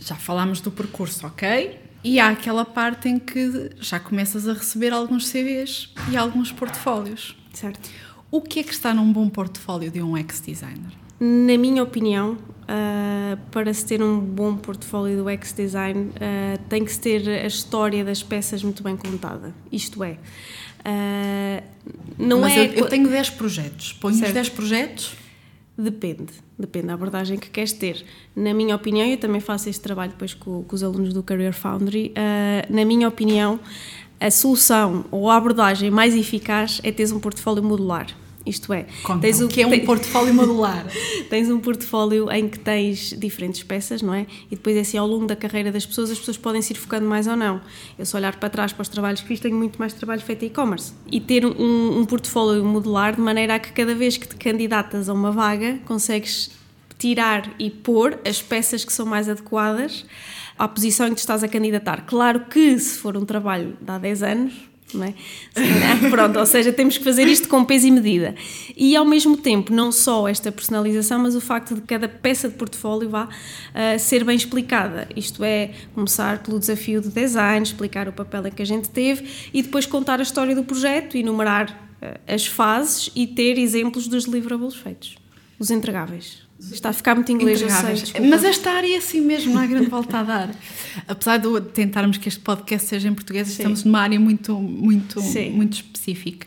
Já 0.00 0.14
falámos 0.14 0.60
do 0.60 0.70
percurso, 0.70 1.26
ok? 1.26 1.80
E 2.04 2.20
há 2.20 2.28
aquela 2.28 2.64
parte 2.64 3.08
em 3.08 3.18
que 3.18 3.70
já 3.80 3.98
começas 3.98 4.46
a 4.46 4.52
receber 4.52 4.92
alguns 4.92 5.30
CVs 5.30 5.92
e 6.10 6.16
alguns 6.16 6.52
portfólios. 6.52 7.36
Certo. 7.52 7.90
O 8.30 8.40
que 8.40 8.60
é 8.60 8.62
que 8.62 8.72
está 8.72 8.92
num 8.92 9.12
bom 9.12 9.28
portfólio 9.28 9.90
de 9.90 10.02
um 10.02 10.16
ex-designer? 10.16 10.92
Na 11.20 11.58
minha 11.58 11.82
opinião, 11.82 12.38
ah, 12.68 13.38
para 13.50 13.72
se 13.72 13.86
ter 13.86 14.02
um 14.02 14.20
bom 14.20 14.54
portfólio 14.56 15.16
do 15.16 15.28
X-Design, 15.30 16.10
ah, 16.20 16.58
tem 16.68 16.84
que 16.84 16.92
se 16.92 17.00
ter 17.00 17.26
a 17.26 17.46
história 17.46 18.04
das 18.04 18.22
peças 18.22 18.62
muito 18.62 18.82
bem 18.82 18.94
contada. 18.94 19.54
Isto 19.72 20.04
é, 20.04 20.18
ah, 20.84 21.62
não 22.18 22.42
Mas 22.42 22.56
é... 22.56 22.66
eu, 22.66 22.72
eu 22.74 22.88
tenho 22.88 23.08
10 23.08 23.30
projetos. 23.30 23.94
Ponho 23.94 24.12
os 24.14 24.20
Certo. 24.20 24.34
10 24.34 24.48
projetos? 24.50 25.16
Depende, 25.78 26.32
depende 26.58 26.88
da 26.88 26.94
abordagem 26.94 27.38
que 27.38 27.48
queres 27.48 27.72
ter. 27.72 28.04
Na 28.34 28.52
minha 28.52 28.74
opinião, 28.74 29.06
eu 29.06 29.16
também 29.16 29.40
faço 29.40 29.68
este 29.70 29.80
trabalho 29.80 30.10
depois 30.10 30.34
com, 30.34 30.64
com 30.64 30.74
os 30.74 30.82
alunos 30.82 31.14
do 31.14 31.22
Career 31.22 31.52
Foundry, 31.52 32.12
na 32.68 32.84
minha 32.84 33.06
opinião, 33.06 33.60
a 34.20 34.30
solução 34.30 35.04
ou 35.10 35.30
a 35.30 35.36
abordagem 35.36 35.90
mais 35.90 36.14
eficaz 36.14 36.80
é 36.82 36.90
teres 36.90 37.12
um 37.12 37.20
portfólio 37.20 37.62
modular. 37.62 38.06
Isto 38.46 38.72
é, 38.72 38.86
Conta, 39.02 39.20
tens 39.20 39.42
o 39.42 39.48
que 39.48 39.60
é 39.60 39.66
um 39.66 39.78
portfólio 39.80 40.32
modular? 40.32 40.86
tens 41.28 41.50
um 41.50 41.60
portfólio 41.60 42.30
em 42.32 42.48
que 42.48 42.58
tens 42.58 43.10
diferentes 43.18 43.62
peças, 43.62 44.00
não 44.00 44.14
é? 44.14 44.26
E 44.50 44.56
depois, 44.56 44.74
assim, 44.78 44.96
ao 44.96 45.06
longo 45.06 45.26
da 45.26 45.36
carreira 45.36 45.70
das 45.70 45.84
pessoas, 45.84 46.10
as 46.10 46.18
pessoas 46.18 46.38
podem 46.38 46.62
se 46.62 46.72
ir 46.72 46.76
focando 46.76 47.06
mais 47.06 47.26
ou 47.26 47.36
não. 47.36 47.60
Eu, 47.98 48.06
se 48.06 48.16
olhar 48.16 48.36
para 48.36 48.48
trás 48.48 48.72
para 48.72 48.80
os 48.80 48.88
trabalhos 48.88 49.20
que 49.20 49.28
fiz, 49.28 49.38
tenho 49.38 49.54
muito 49.54 49.78
mais 49.78 49.92
trabalho 49.92 50.22
feito 50.22 50.44
em 50.44 50.46
e-commerce. 50.46 50.94
E 51.12 51.20
ter 51.20 51.44
um, 51.44 51.98
um 51.98 52.04
portfólio 52.06 52.64
modular 52.64 53.14
de 53.14 53.20
maneira 53.20 53.56
a 53.56 53.58
que 53.58 53.72
cada 53.72 53.94
vez 53.94 54.16
que 54.16 54.26
te 54.26 54.36
candidatas 54.36 55.10
a 55.10 55.12
uma 55.12 55.30
vaga, 55.30 55.78
consegues 55.84 56.50
tirar 56.98 57.54
e 57.58 57.70
pôr 57.70 58.18
as 58.26 58.42
peças 58.42 58.84
que 58.84 58.92
são 58.92 59.06
mais 59.06 59.28
adequadas 59.28 60.04
à 60.58 60.66
posição 60.66 61.06
em 61.06 61.14
que 61.14 61.20
estás 61.20 61.44
a 61.44 61.48
candidatar. 61.48 62.04
Claro 62.06 62.46
que, 62.46 62.78
se 62.78 62.98
for 62.98 63.16
um 63.16 63.24
trabalho 63.24 63.76
de 63.80 63.90
há 63.90 63.98
10 63.98 64.22
anos, 64.22 64.68
não 64.94 65.04
é? 65.04 65.14
Pronto, 66.10 66.38
ou 66.38 66.46
seja, 66.46 66.72
temos 66.72 66.96
que 66.96 67.04
fazer 67.04 67.26
isto 67.26 67.48
com 67.48 67.64
peso 67.64 67.86
e 67.86 67.90
medida. 67.90 68.34
E 68.76 68.96
ao 68.96 69.04
mesmo 69.04 69.36
tempo, 69.36 69.72
não 69.72 69.92
só 69.92 70.26
esta 70.28 70.50
personalização, 70.50 71.18
mas 71.18 71.36
o 71.36 71.40
facto 71.40 71.74
de 71.74 71.82
cada 71.82 72.08
peça 72.08 72.48
de 72.48 72.54
portfólio 72.54 73.08
vá 73.08 73.28
ah, 73.74 73.98
ser 73.98 74.24
bem 74.24 74.36
explicada. 74.36 75.08
Isto 75.14 75.44
é, 75.44 75.72
começar 75.94 76.42
pelo 76.42 76.58
desafio 76.58 77.00
de 77.00 77.08
design, 77.08 77.62
explicar 77.62 78.08
o 78.08 78.12
papel 78.12 78.46
em 78.46 78.50
que 78.50 78.62
a 78.62 78.66
gente 78.66 78.88
teve 78.88 79.50
e 79.52 79.62
depois 79.62 79.86
contar 79.86 80.20
a 80.20 80.22
história 80.22 80.54
do 80.54 80.64
projeto, 80.64 81.16
enumerar 81.16 81.90
ah, 82.00 82.18
as 82.26 82.46
fases 82.46 83.10
e 83.14 83.26
ter 83.26 83.58
exemplos 83.58 84.08
dos 84.08 84.24
deliverables 84.24 84.74
feitos, 84.74 85.16
os 85.58 85.70
entregáveis. 85.70 86.47
Está 86.60 86.88
a 86.88 86.92
ficar 86.92 87.14
muito 87.14 87.30
inglês, 87.30 87.60
eu 87.62 87.70
sei. 87.70 87.94
Desculpa. 87.94 88.26
Mas 88.26 88.42
esta 88.42 88.70
área 88.70 88.92
é 88.92 88.98
assim 88.98 89.20
mesmo, 89.20 89.54
não 89.54 89.60
há 89.60 89.66
grande 89.66 89.88
volta 89.88 90.18
a 90.18 90.22
dar. 90.24 90.50
Apesar 91.06 91.36
de 91.36 91.60
tentarmos 91.72 92.18
que 92.18 92.28
este 92.28 92.40
podcast 92.40 92.88
seja 92.88 93.08
em 93.08 93.14
português, 93.14 93.46
Sim. 93.46 93.52
estamos 93.54 93.84
numa 93.84 94.00
área 94.00 94.18
muito, 94.18 94.54
muito, 94.58 95.20
Sim. 95.20 95.50
muito 95.50 95.74
específica. 95.74 96.46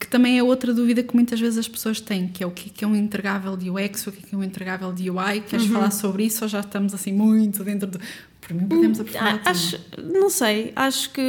Que 0.00 0.06
também 0.06 0.38
é 0.38 0.42
outra 0.42 0.72
dúvida 0.72 1.02
que 1.02 1.14
muitas 1.14 1.38
vezes 1.40 1.58
as 1.58 1.68
pessoas 1.68 2.00
têm, 2.00 2.28
que 2.28 2.42
é 2.42 2.46
o 2.46 2.50
que 2.52 2.72
é 2.80 2.84
é 2.84 2.86
um 2.88 2.94
entregável 2.94 3.56
de 3.56 3.68
UX, 3.68 4.06
o 4.06 4.12
que 4.12 4.18
é 4.24 4.28
que 4.28 4.34
é 4.34 4.38
um 4.38 4.44
entregável 4.44 4.92
de 4.92 5.10
UI. 5.10 5.40
Queres 5.40 5.66
Uhum. 5.66 5.72
falar 5.72 5.90
sobre 5.90 6.24
isso 6.24 6.44
ou 6.44 6.48
já 6.48 6.60
estamos 6.60 6.94
assim 6.94 7.12
muito 7.12 7.64
dentro 7.64 7.88
do... 7.88 8.00
Por 8.48 8.56
mim 8.56 8.66
podemos 8.66 8.98
aprofundar 8.98 9.38
tudo. 9.38 9.48
acho, 9.48 9.78
não 10.02 10.30
sei, 10.30 10.72
acho 10.74 11.10
que 11.10 11.22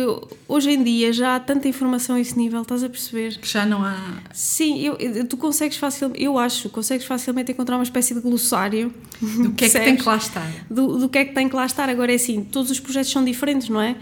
hoje 0.48 0.72
em 0.72 0.82
dia 0.82 1.12
já 1.12 1.36
há 1.36 1.40
tanta 1.40 1.68
informação 1.68 2.16
a 2.16 2.20
esse 2.22 2.38
nível, 2.38 2.62
estás 2.62 2.82
a 2.82 2.90
perceber? 2.90 3.38
Que 3.38 3.48
já 3.48 3.66
não 3.66 3.84
há... 3.84 4.22
Sim, 4.34 4.82
eu, 4.82 4.98
tu 5.28 5.36
consegues 5.36 5.78
facilmente, 5.78 6.24
eu 6.24 6.38
acho, 6.38 6.70
consegues 6.70 7.06
facilmente 7.06 7.52
encontrar 7.52 7.76
uma 7.76 7.84
espécie 7.84 8.14
de 8.14 8.22
glossário 8.22 8.94
Do 9.22 9.52
que 9.52 9.66
é 9.66 9.70
que 9.70 9.80
tem 9.80 9.98
que 9.98 10.06
lá 10.08 10.16
estar. 10.16 10.50
do, 10.70 10.98
do 10.98 11.10
que 11.10 11.18
é 11.18 11.26
que 11.26 11.34
tem 11.34 11.50
que 11.50 11.56
lá 11.56 11.66
estar. 11.66 11.90
Agora 11.90 12.10
é 12.10 12.16
assim, 12.16 12.42
todos 12.42 12.72
os 12.72 12.80
projetos 12.80 13.12
são 13.12 13.24
diferentes, 13.24 13.68
não 13.68 13.82
é? 13.82 13.98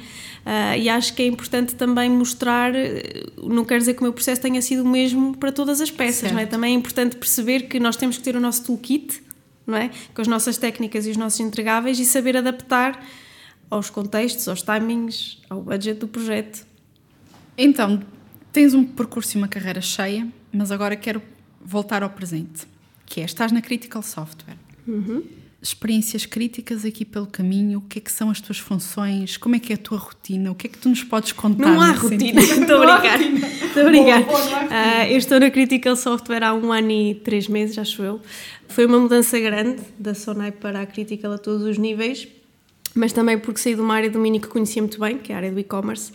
Ah, 0.45 0.77
e 0.77 0.87
acho 0.87 1.13
que 1.13 1.23
é 1.23 1.25
importante 1.25 1.75
também 1.75 2.09
mostrar, 2.09 2.73
eh, 2.73 3.25
não 3.43 3.65
quer 3.65 3.79
dizer 3.79 3.95
que 3.95 3.99
o 3.99 4.03
meu 4.03 4.13
processo 4.13 4.39
tenha 4.41 4.61
sido 4.61 4.83
o 4.83 4.87
mesmo 4.87 5.35
para 5.35 5.51
todas 5.51 5.81
as 5.81 5.89
peças, 5.91 6.31
não 6.31 6.37
é? 6.37 6.43
Certo. 6.43 6.51
Também 6.51 6.73
é 6.73 6.77
importante 6.77 7.17
perceber 7.17 7.61
que 7.63 7.79
nós 7.79 7.95
temos 7.97 8.17
que 8.17 8.23
ter 8.23 8.35
o 8.35 8.39
nosso 8.39 8.63
toolkit, 8.63 9.21
não 9.67 9.77
é? 9.77 9.91
Com 10.15 10.21
as 10.21 10.27
nossas 10.27 10.57
técnicas 10.57 11.05
e 11.05 11.11
os 11.11 11.17
nossos 11.17 11.39
entregáveis 11.41 11.99
e 11.99 12.05
saber 12.05 12.37
adaptar 12.37 13.05
aos 13.69 13.89
contextos, 13.89 14.47
aos 14.47 14.61
timings, 14.61 15.41
ao 15.49 15.61
budget 15.61 15.99
do 15.99 16.07
projeto. 16.07 16.65
Então, 17.57 18.01
tens 18.53 18.73
um 18.73 18.85
percurso 18.85 19.37
e 19.37 19.37
uma 19.37 19.47
carreira 19.47 19.81
cheia, 19.81 20.27
mas 20.51 20.71
agora 20.71 20.95
quero 20.95 21.21
voltar 21.61 22.01
ao 22.01 22.09
presente, 22.09 22.65
que 23.05 23.19
é, 23.19 23.25
estás 23.25 23.51
na 23.51 23.61
Critical 23.61 24.01
Software. 24.01 24.57
Experiências 25.59 26.25
críticas 26.25 26.85
aqui 26.85 27.03
pelo 27.03 27.25
caminho, 27.25 27.79
o 27.79 27.81
que 27.81 27.97
é 27.97 28.01
que 28.01 28.11
são 28.11 28.29
as 28.29 28.39
tuas 28.39 28.59
funções, 28.59 29.37
como 29.37 29.55
é 29.55 29.59
que 29.59 29.73
é 29.73 29.75
a 29.75 29.77
tua 29.77 29.97
rotina, 29.97 30.51
o 30.51 30.55
que 30.55 30.67
é 30.67 30.69
que 30.69 30.77
tu 30.77 30.87
nos 30.87 31.03
podes 31.03 31.31
contar? 31.31 31.71
Não 31.71 31.81
há 31.81 31.91
rotina, 31.97 32.39
estou 32.39 32.83
a 32.83 32.99
brincar. 32.99 33.21
Estou 33.21 33.83
a 33.83 33.85
brincar. 33.85 34.21
Rotina. 34.21 34.67
Ah, 34.69 35.09
eu 35.09 35.17
estou 35.17 35.39
na 35.39 35.49
Critical 35.49 35.95
Software 35.95 36.43
há 36.43 36.53
um 36.53 36.71
ano 36.71 36.91
e 36.91 37.15
três 37.15 37.47
meses, 37.47 37.77
acho 37.77 38.03
eu. 38.03 38.21
Foi 38.67 38.85
uma 38.85 38.99
mudança 38.99 39.39
grande 39.39 39.81
da 39.97 40.13
Sonai 40.13 40.51
para 40.51 40.81
a 40.81 40.85
Critical 40.85 41.31
a 41.31 41.37
todos 41.39 41.63
os 41.63 41.77
níveis, 41.77 42.27
mas 42.97 43.13
também 43.13 43.37
porque 43.37 43.59
saí 43.59 43.75
de 43.75 43.81
uma 43.81 43.95
área 43.95 44.09
de 44.09 44.13
domínio 44.13 44.41
que 44.41 44.47
conhecia 44.47 44.81
muito 44.81 44.99
bem, 44.99 45.17
que 45.17 45.31
é 45.31 45.35
a 45.35 45.37
área 45.37 45.51
do 45.51 45.59
e-commerce, 45.59 46.11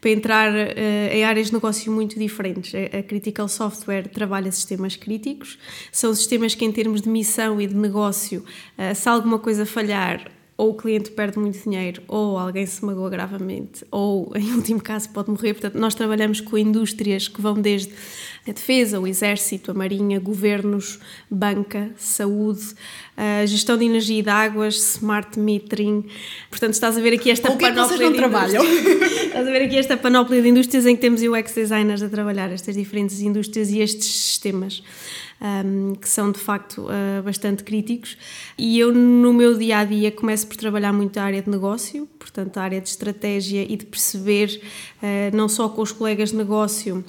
para 0.00 0.10
entrar 0.10 0.54
eh, 0.54 1.16
em 1.16 1.24
áreas 1.24 1.46
de 1.46 1.54
negócio 1.54 1.90
muito 1.90 2.18
diferentes. 2.18 2.74
A, 2.74 3.02
Critical 3.02 3.48
Software 3.48 4.08
trabalha 4.08 4.52
sistemas 4.52 4.96
críticos, 4.96 5.58
são 5.90 6.14
sistemas 6.14 6.54
que, 6.54 6.64
em 6.64 6.70
termos 6.70 7.00
de 7.00 7.08
missão 7.08 7.58
e 7.60 7.66
de 7.66 7.74
negócio, 7.74 8.44
eh, 8.76 8.92
se 8.92 9.08
alguma 9.08 9.38
coisa 9.38 9.64
falhar, 9.64 10.30
ou 10.56 10.70
o 10.70 10.74
cliente 10.74 11.10
perde 11.10 11.38
muito 11.38 11.60
dinheiro, 11.62 12.00
ou 12.06 12.38
alguém 12.38 12.64
se 12.64 12.84
magoa 12.84 13.10
gravemente, 13.10 13.84
ou, 13.90 14.32
em 14.36 14.52
último 14.52 14.80
caso, 14.80 15.08
pode 15.10 15.30
morrer. 15.30 15.54
Portanto, 15.54 15.76
nós 15.76 15.94
trabalhamos 15.94 16.40
com 16.40 16.56
indústrias 16.56 17.26
que 17.26 17.40
vão 17.40 17.54
desde 17.54 17.92
a 18.46 18.52
defesa, 18.52 19.00
o 19.00 19.06
exército, 19.06 19.70
a 19.70 19.74
marinha, 19.74 20.20
governos, 20.20 21.00
banca, 21.28 21.90
saúde, 21.96 22.74
gestão 23.46 23.76
de 23.76 23.84
energia 23.84 24.18
e 24.18 24.22
de 24.22 24.28
águas, 24.28 24.76
smart 24.76 25.38
metering. 25.38 26.04
Portanto, 26.50 26.74
estás 26.74 26.96
a 26.96 27.00
ver 27.00 27.14
aqui 27.14 27.30
esta 27.30 27.48
panóplia. 27.48 27.68
É 27.68 27.72
vocês 27.74 28.00
não 28.00 28.12
trabalham? 28.12 28.62
estás 29.26 29.48
a 29.48 29.50
ver 29.50 29.62
aqui 29.62 29.76
esta 29.76 29.96
panóplia 29.96 30.42
de 30.42 30.48
indústrias 30.48 30.86
em 30.86 30.94
que 30.94 31.00
temos 31.00 31.22
UX 31.22 31.54
designers 31.54 32.02
a 32.02 32.08
trabalhar 32.08 32.52
estas 32.52 32.76
diferentes 32.76 33.20
indústrias 33.20 33.70
e 33.70 33.80
estes 33.80 34.06
sistemas 34.06 34.82
um, 35.44 35.94
que 35.94 36.08
são 36.08 36.32
de 36.32 36.38
facto 36.38 36.86
uh, 36.86 37.22
bastante 37.22 37.62
críticos. 37.62 38.16
E 38.56 38.78
eu, 38.78 38.92
no 38.92 39.32
meu 39.32 39.56
dia 39.56 39.78
a 39.78 39.84
dia, 39.84 40.10
começo 40.10 40.46
por 40.46 40.56
trabalhar 40.56 40.92
muito 40.92 41.18
a 41.18 41.22
área 41.22 41.42
de 41.42 41.50
negócio, 41.50 42.08
portanto, 42.18 42.56
a 42.56 42.62
área 42.62 42.80
de 42.80 42.88
estratégia 42.88 43.62
e 43.62 43.76
de 43.76 43.84
perceber, 43.84 44.62
uh, 45.02 45.36
não 45.36 45.48
só 45.48 45.68
com 45.68 45.82
os 45.82 45.92
colegas 45.92 46.30
de 46.30 46.36
negócio, 46.36 47.04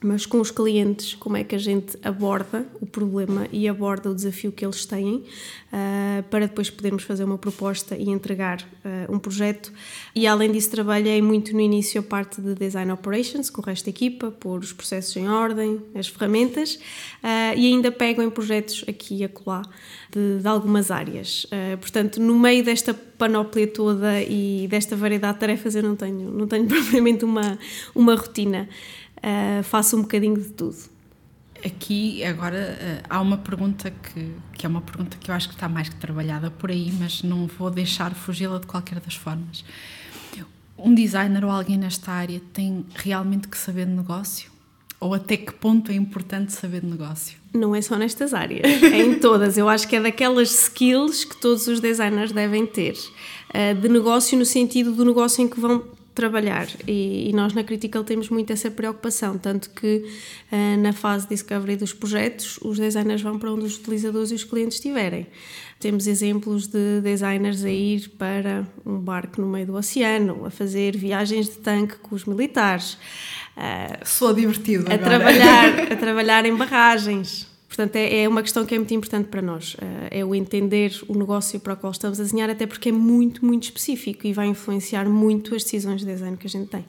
mas 0.00 0.24
com 0.24 0.40
os 0.40 0.50
clientes, 0.50 1.14
como 1.14 1.36
é 1.36 1.42
que 1.42 1.54
a 1.54 1.58
gente 1.58 1.98
aborda 2.02 2.66
o 2.80 2.86
problema 2.86 3.48
e 3.50 3.68
aborda 3.68 4.10
o 4.10 4.14
desafio 4.14 4.52
que 4.52 4.64
eles 4.64 4.84
têm, 4.84 5.16
uh, 5.16 6.22
para 6.30 6.46
depois 6.46 6.70
podermos 6.70 7.02
fazer 7.02 7.24
uma 7.24 7.38
proposta 7.38 7.96
e 7.96 8.08
entregar 8.08 8.62
uh, 8.62 9.12
um 9.12 9.18
projeto. 9.18 9.72
E 10.14 10.26
além 10.26 10.52
disso, 10.52 10.70
trabalhei 10.70 11.20
muito 11.20 11.52
no 11.52 11.60
início 11.60 12.00
a 12.00 12.02
parte 12.02 12.40
de 12.40 12.54
design 12.54 12.92
operations, 12.92 13.50
com 13.50 13.60
o 13.60 13.64
resto 13.64 13.86
da 13.86 13.90
equipa, 13.90 14.30
pôr 14.30 14.60
os 14.60 14.72
processos 14.72 15.16
em 15.16 15.28
ordem, 15.28 15.80
as 15.94 16.06
ferramentas, 16.06 16.76
uh, 16.76 17.56
e 17.56 17.66
ainda 17.66 17.90
pego 17.90 18.22
em 18.22 18.30
projetos 18.30 18.84
aqui 18.86 19.16
e 19.16 19.24
acolá 19.24 19.62
de, 20.10 20.38
de 20.40 20.48
algumas 20.48 20.90
áreas. 20.90 21.46
portanto, 21.80 22.20
no 22.20 22.38
meio 22.38 22.64
desta 22.64 22.94
panóplia 22.94 23.66
toda 23.66 24.22
e 24.22 24.66
desta 24.68 24.96
variedade 24.96 25.34
de 25.34 25.40
tarefas, 25.40 25.74
eu 25.74 25.82
não 25.82 25.96
tenho, 25.96 26.30
não 26.30 26.46
tenho 26.46 26.64
propriamente 26.68 27.24
uma, 27.24 27.58
uma 27.94 28.14
rotina 28.14 28.68
uh, 29.18 29.62
faço 29.62 29.96
um 29.96 30.02
bocadinho 30.02 30.40
de 30.40 30.48
tudo. 30.50 30.76
Aqui, 31.64 32.22
agora, 32.24 32.78
uh, 32.80 33.06
há 33.10 33.20
uma 33.20 33.38
pergunta 33.38 33.90
que, 33.90 34.34
que 34.54 34.64
é 34.64 34.68
uma 34.68 34.80
pergunta 34.80 35.16
que 35.18 35.30
eu 35.30 35.34
acho 35.34 35.48
que 35.48 35.54
está 35.54 35.68
mais 35.68 35.88
que 35.88 35.96
trabalhada 35.96 36.50
por 36.50 36.70
aí, 36.70 36.92
mas 36.98 37.22
não 37.22 37.46
vou 37.46 37.70
deixar 37.70 38.14
fugi-la 38.14 38.58
de 38.58 38.66
qualquer 38.66 39.00
das 39.00 39.14
formas. 39.14 39.64
Um 40.78 40.94
designer 40.94 41.44
ou 41.44 41.50
alguém 41.50 41.76
nesta 41.76 42.12
área 42.12 42.40
tem 42.52 42.86
realmente 42.94 43.48
que 43.48 43.58
saber 43.58 43.86
de 43.86 43.92
negócio? 43.92 44.48
Ou 45.00 45.14
até 45.14 45.36
que 45.36 45.52
ponto 45.52 45.90
é 45.90 45.94
importante 45.94 46.52
saber 46.52 46.80
de 46.80 46.86
negócio? 46.86 47.36
Não 47.52 47.74
é 47.74 47.82
só 47.82 47.96
nestas 47.96 48.32
áreas, 48.32 48.64
é 48.82 48.98
em 48.98 49.18
todas. 49.18 49.58
Eu 49.58 49.68
acho 49.68 49.88
que 49.88 49.96
é 49.96 50.00
daquelas 50.00 50.50
skills 50.50 51.24
que 51.24 51.36
todos 51.40 51.66
os 51.66 51.80
designers 51.80 52.30
devem 52.30 52.64
ter. 52.64 52.96
Uh, 53.50 53.74
de 53.80 53.88
negócio 53.88 54.38
no 54.38 54.44
sentido 54.44 54.92
do 54.92 55.04
negócio 55.04 55.42
em 55.42 55.48
que 55.48 55.58
vão 55.58 55.84
trabalhar 56.18 56.66
e, 56.84 57.30
e, 57.30 57.32
nós 57.32 57.54
na 57.54 57.62
Critical 57.62 58.02
temos 58.02 58.28
muito 58.28 58.52
essa 58.52 58.68
preocupação, 58.68 59.38
tanto 59.38 59.70
que 59.70 60.04
uh, 60.50 60.80
na 60.80 60.92
fase 60.92 61.28
de 61.28 61.34
discovery 61.34 61.76
dos 61.76 61.92
projetos 61.92 62.58
os 62.60 62.76
designers 62.76 63.22
vão 63.22 63.38
para 63.38 63.52
onde 63.52 63.66
os 63.66 63.76
utilizadores 63.76 64.32
e 64.32 64.34
os 64.34 64.42
clientes 64.42 64.78
estiverem. 64.78 65.28
Temos 65.78 66.08
exemplos 66.08 66.66
de 66.66 67.00
designers 67.00 67.64
a 67.64 67.70
ir 67.70 68.08
para 68.18 68.66
um 68.84 68.98
barco 68.98 69.40
no 69.40 69.48
meio 69.48 69.66
do 69.66 69.74
oceano, 69.76 70.44
a 70.44 70.50
fazer 70.50 70.96
viagens 70.96 71.46
de 71.46 71.58
tanque 71.58 71.96
com 71.98 72.16
os 72.16 72.24
militares. 72.24 72.94
Uh, 73.56 74.04
Sou 74.04 74.34
divertido 74.34 74.90
a 74.90 74.94
agora. 74.94 75.18
trabalhar 75.18 75.78
a 75.92 75.96
trabalhar 75.96 76.44
em 76.44 76.56
barragens 76.56 77.47
Portanto, 77.78 77.94
é, 77.94 78.22
é 78.22 78.28
uma 78.28 78.42
questão 78.42 78.66
que 78.66 78.74
é 78.74 78.78
muito 78.78 78.92
importante 78.92 79.28
para 79.28 79.40
nós, 79.40 79.76
eh, 79.80 80.18
é 80.18 80.24
o 80.24 80.34
entender 80.34 81.00
o 81.06 81.16
negócio 81.16 81.60
para 81.60 81.74
o 81.74 81.76
qual 81.76 81.92
estamos 81.92 82.18
a 82.18 82.24
desenhar, 82.24 82.50
até 82.50 82.66
porque 82.66 82.88
é 82.88 82.92
muito, 82.92 83.46
muito 83.46 83.62
específico 83.62 84.26
e 84.26 84.32
vai 84.32 84.48
influenciar 84.48 85.08
muito 85.08 85.54
as 85.54 85.62
decisões 85.62 86.00
de 86.00 86.06
design 86.08 86.36
que 86.36 86.48
a 86.48 86.50
gente 86.50 86.68
tem. 86.70 86.84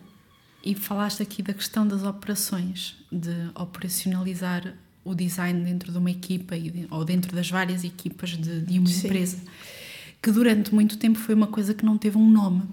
E 0.66 0.74
falaste 0.74 1.22
aqui 1.22 1.44
da 1.44 1.54
questão 1.54 1.88
das 1.88 2.02
operações, 2.02 2.96
de 3.12 3.30
operacionalizar 3.54 4.74
o 5.06 5.14
design 5.14 5.64
dentro 5.64 5.92
de 5.92 5.98
uma 6.00 6.10
equipa 6.10 6.56
ou 6.90 7.06
dentro 7.06 7.36
das 7.36 7.48
várias 7.52 7.84
equipas 7.84 8.32
de, 8.32 8.62
de 8.62 8.80
uma 8.80 8.88
Sim. 8.88 9.06
empresa, 9.06 9.38
que 10.20 10.32
durante 10.32 10.74
muito 10.74 10.98
tempo 10.98 11.20
foi 11.20 11.36
uma 11.36 11.46
coisa 11.46 11.76
que 11.76 11.86
não 11.86 12.00
teve 12.00 12.18
um 12.18 12.28
nome. 12.28 12.64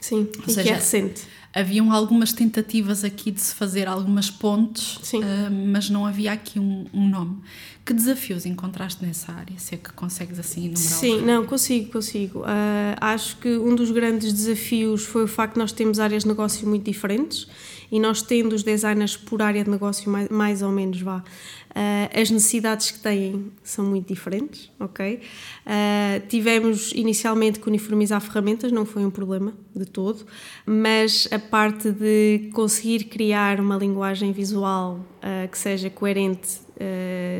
Sim, 0.00 0.26
ou 0.38 0.44
e 0.46 0.52
seja, 0.52 0.62
que 0.62 0.68
é 0.70 0.74
recente 0.74 1.26
haviam 1.54 1.90
algumas 1.92 2.32
tentativas 2.32 3.04
aqui 3.04 3.30
de 3.30 3.40
se 3.40 3.54
fazer 3.54 3.88
algumas 3.88 4.30
pontes, 4.30 5.12
uh, 5.14 5.20
mas 5.50 5.88
não 5.88 6.06
havia 6.06 6.32
aqui 6.32 6.58
um, 6.58 6.86
um, 6.92 7.08
nome. 7.08 7.38
Que 7.84 7.92
desafios 7.94 8.44
encontraste 8.44 9.04
nessa 9.04 9.32
área? 9.32 9.58
Se 9.58 9.74
é 9.74 9.78
que 9.78 9.92
consegues 9.92 10.38
assim 10.38 10.66
enumerar? 10.66 10.82
Sim, 10.82 11.22
não, 11.22 11.46
consigo, 11.46 11.90
consigo. 11.90 12.40
Uh, 12.40 12.96
acho 13.00 13.36
que 13.38 13.56
um 13.56 13.74
dos 13.74 13.90
grandes 13.90 14.32
desafios 14.32 15.04
foi 15.04 15.24
o 15.24 15.28
facto 15.28 15.54
de 15.54 15.60
nós 15.60 15.72
termos 15.72 15.98
áreas 15.98 16.22
de 16.22 16.28
negócio 16.28 16.68
muito 16.68 16.84
diferentes 16.84 17.48
e 17.90 17.98
nós 17.98 18.22
tendo 18.22 18.54
os 18.54 18.62
designers 18.62 19.16
por 19.16 19.40
área 19.42 19.64
de 19.64 19.70
negócio 19.70 20.10
mais, 20.10 20.28
mais 20.28 20.62
ou 20.62 20.70
menos 20.70 21.00
vá, 21.00 21.18
uh, 21.18 22.20
as 22.20 22.30
necessidades 22.30 22.90
que 22.90 22.98
têm 22.98 23.50
são 23.62 23.84
muito 23.84 24.08
diferentes, 24.08 24.70
ok? 24.78 25.20
Uh, 25.66 26.26
tivemos 26.28 26.92
inicialmente 26.92 27.58
que 27.58 27.68
uniformizar 27.68 28.20
ferramentas, 28.20 28.70
não 28.72 28.84
foi 28.84 29.04
um 29.04 29.10
problema 29.10 29.54
de 29.74 29.86
todo, 29.86 30.26
mas 30.66 31.28
a 31.30 31.38
parte 31.38 31.90
de 31.90 32.50
conseguir 32.52 33.04
criar 33.04 33.60
uma 33.60 33.76
linguagem 33.76 34.32
visual 34.32 35.00
uh, 35.18 35.48
que 35.48 35.58
seja 35.58 35.90
coerente, 35.90 36.60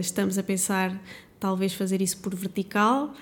estamos 0.01 0.37
a 0.37 0.43
pensar 0.43 1.01
talvez 1.39 1.73
fazer 1.73 2.03
isso 2.03 2.17
por 2.19 2.35
vertical 2.35 3.15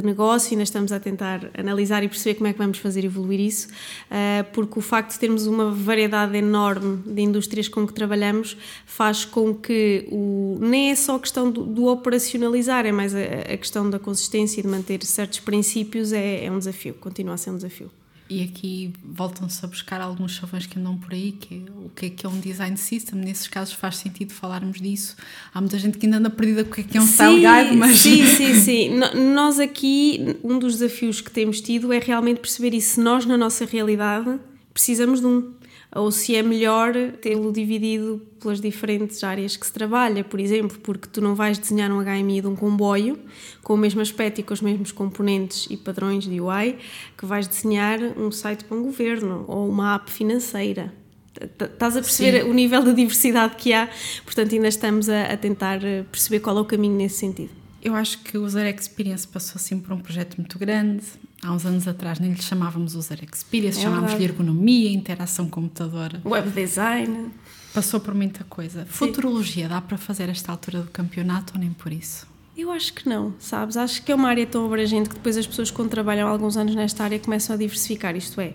de 0.00 0.06
negócio, 0.06 0.52
ainda 0.52 0.62
estamos 0.62 0.92
a 0.92 1.00
tentar 1.00 1.50
analisar 1.56 2.02
e 2.02 2.08
perceber 2.08 2.34
como 2.34 2.48
é 2.48 2.52
que 2.52 2.58
vamos 2.58 2.78
fazer 2.78 3.04
evoluir 3.04 3.40
isso, 3.40 3.68
eh, 4.10 4.44
porque 4.52 4.78
o 4.78 4.82
facto 4.82 5.12
de 5.12 5.18
termos 5.18 5.46
uma 5.46 5.70
variedade 5.70 6.36
enorme 6.36 7.02
de 7.06 7.22
indústrias 7.22 7.68
com 7.68 7.86
que 7.86 7.92
trabalhamos 7.92 8.56
faz 8.86 9.24
com 9.24 9.54
que 9.54 10.06
o, 10.10 10.58
nem 10.60 10.90
é 10.90 10.94
só 10.94 11.18
questão 11.18 11.50
do, 11.50 11.64
do 11.64 11.86
operacionalizar, 11.86 12.86
é 12.86 12.92
mais 12.92 13.14
a, 13.14 13.18
a, 13.20 13.56
questão 13.56 13.88
da 13.88 13.98
consistência 13.98 14.60
e 14.60 14.62
de 14.62 14.68
manter 14.68 15.04
certos 15.04 15.40
princípios 15.40 16.12
é, 16.12 16.44
é 16.44 16.50
um 16.50 16.58
desafio, 16.58 16.94
continua 16.94 17.34
a 17.34 17.36
ser 17.36 17.50
um 17.50 17.56
desafio. 17.56 17.90
E 18.28 18.42
aqui 18.42 18.90
voltam-se 19.04 19.62
a 19.62 19.68
buscar 19.68 20.00
alguns 20.00 20.32
chavões 20.32 20.64
que 20.64 20.78
andam 20.78 20.96
por 20.96 21.12
aí, 21.12 21.32
que 21.32 21.56
é 21.56 21.70
o 21.70 21.90
que 21.94 22.06
é 22.06 22.10
que 22.10 22.24
é 22.24 22.28
um 22.28 22.40
design 22.40 22.74
system. 22.76 23.20
Nesses 23.20 23.46
casos 23.48 23.74
faz 23.74 23.98
sentido 23.98 24.32
falarmos 24.32 24.80
disso. 24.80 25.14
Há 25.52 25.60
muita 25.60 25.78
gente 25.78 25.98
que 25.98 26.06
ainda 26.06 26.16
anda 26.16 26.30
perdida 26.30 26.64
com 26.64 26.70
o 26.70 26.74
que 26.74 26.80
é 26.80 26.84
que 26.84 26.96
é 26.96 27.00
um 27.00 27.06
sim, 27.06 27.12
style 27.12 27.36
guide, 27.36 27.76
mas... 27.76 27.98
Sim, 27.98 28.24
sim, 28.34 28.54
sim. 28.54 28.90
nós 29.34 29.60
aqui, 29.60 30.38
um 30.42 30.58
dos 30.58 30.78
desafios 30.78 31.20
que 31.20 31.30
temos 31.30 31.60
tido 31.60 31.92
é 31.92 31.98
realmente 31.98 32.40
perceber 32.40 32.74
isso. 32.74 32.98
Nós, 32.98 33.26
na 33.26 33.36
nossa 33.36 33.66
realidade, 33.66 34.40
precisamos 34.72 35.20
de 35.20 35.26
um 35.26 35.52
ou 35.94 36.10
se 36.10 36.34
é 36.34 36.42
melhor 36.42 36.92
tê-lo 37.20 37.52
dividido 37.52 38.20
pelas 38.40 38.60
diferentes 38.60 39.22
áreas 39.22 39.56
que 39.56 39.64
se 39.64 39.72
trabalha, 39.72 40.24
por 40.24 40.40
exemplo, 40.40 40.76
porque 40.82 41.08
tu 41.08 41.20
não 41.20 41.34
vais 41.34 41.56
desenhar 41.56 41.90
um 41.92 42.02
HMI 42.02 42.40
de 42.40 42.46
um 42.48 42.56
comboio 42.56 43.18
com 43.62 43.74
o 43.74 43.76
mesmo 43.76 44.00
aspecto 44.00 44.40
e 44.40 44.42
com 44.42 44.52
os 44.52 44.60
mesmos 44.60 44.90
componentes 44.90 45.66
e 45.70 45.76
padrões 45.76 46.24
de 46.24 46.40
UI 46.40 46.76
que 47.16 47.24
vais 47.24 47.46
desenhar 47.46 48.00
um 48.18 48.30
site 48.30 48.64
para 48.64 48.76
um 48.76 48.82
governo 48.82 49.44
ou 49.46 49.68
uma 49.68 49.94
app 49.94 50.10
financeira. 50.10 50.92
Estás 51.40 51.96
a 51.96 52.00
perceber 52.00 52.42
Sim. 52.42 52.50
o 52.50 52.54
nível 52.54 52.82
de 52.84 52.92
diversidade 52.92 53.56
que 53.56 53.72
há, 53.72 53.88
portanto, 54.24 54.54
ainda 54.54 54.68
estamos 54.68 55.08
a, 55.08 55.32
a 55.32 55.36
tentar 55.36 55.80
perceber 56.10 56.40
qual 56.40 56.58
é 56.58 56.60
o 56.60 56.64
caminho 56.64 56.96
nesse 56.96 57.18
sentido. 57.18 57.63
Eu 57.84 57.94
acho 57.94 58.20
que 58.20 58.38
o 58.38 58.44
User 58.44 58.66
Experience 58.74 59.28
passou 59.28 59.56
assim 59.56 59.78
por 59.78 59.92
um 59.92 60.00
projeto 60.00 60.38
muito 60.38 60.58
grande. 60.58 61.04
Há 61.42 61.52
uns 61.52 61.66
anos 61.66 61.86
atrás 61.86 62.18
nem 62.18 62.32
lhe 62.32 62.40
chamávamos 62.40 62.94
User 62.94 63.18
Experience, 63.30 63.78
é 63.78 63.82
chamávamos-lhe 63.82 64.24
ergonomia, 64.24 64.90
interação 64.90 65.50
computadora. 65.50 66.18
Web 66.24 66.48
design. 66.50 67.30
Passou 67.74 68.00
por 68.00 68.14
muita 68.14 68.42
coisa. 68.44 68.84
Sim. 68.84 68.90
Futurologia, 68.90 69.68
dá 69.68 69.82
para 69.82 69.98
fazer 69.98 70.30
esta 70.30 70.50
altura 70.50 70.80
do 70.80 70.90
campeonato 70.90 71.52
ou 71.54 71.60
nem 71.60 71.74
por 71.74 71.92
isso? 71.92 72.26
Eu 72.56 72.70
acho 72.70 72.94
que 72.94 73.06
não, 73.06 73.34
sabes? 73.38 73.76
Acho 73.76 74.02
que 74.02 74.10
é 74.10 74.14
uma 74.14 74.28
área 74.28 74.46
tão 74.46 74.64
abrangente 74.64 75.10
que 75.10 75.16
depois 75.16 75.36
as 75.36 75.46
pessoas, 75.46 75.70
quando 75.70 75.90
trabalham 75.90 76.26
alguns 76.26 76.56
anos 76.56 76.74
nesta 76.74 77.04
área, 77.04 77.18
começam 77.18 77.54
a 77.54 77.58
diversificar, 77.58 78.16
isto 78.16 78.40
é. 78.40 78.54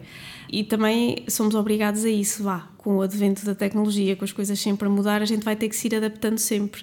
E 0.49 0.63
também 0.63 1.25
somos 1.27 1.53
obrigados 1.53 2.03
a 2.03 2.09
isso, 2.09 2.41
vá. 2.41 2.67
Com 2.77 2.97
o 2.97 3.01
advento 3.03 3.45
da 3.45 3.53
tecnologia, 3.53 4.15
com 4.15 4.25
as 4.25 4.31
coisas 4.31 4.59
sempre 4.59 4.87
a 4.87 4.89
mudar, 4.89 5.21
a 5.21 5.25
gente 5.25 5.43
vai 5.43 5.55
ter 5.55 5.69
que 5.69 5.75
se 5.75 5.87
ir 5.87 5.95
adaptando 5.95 6.39
sempre. 6.39 6.81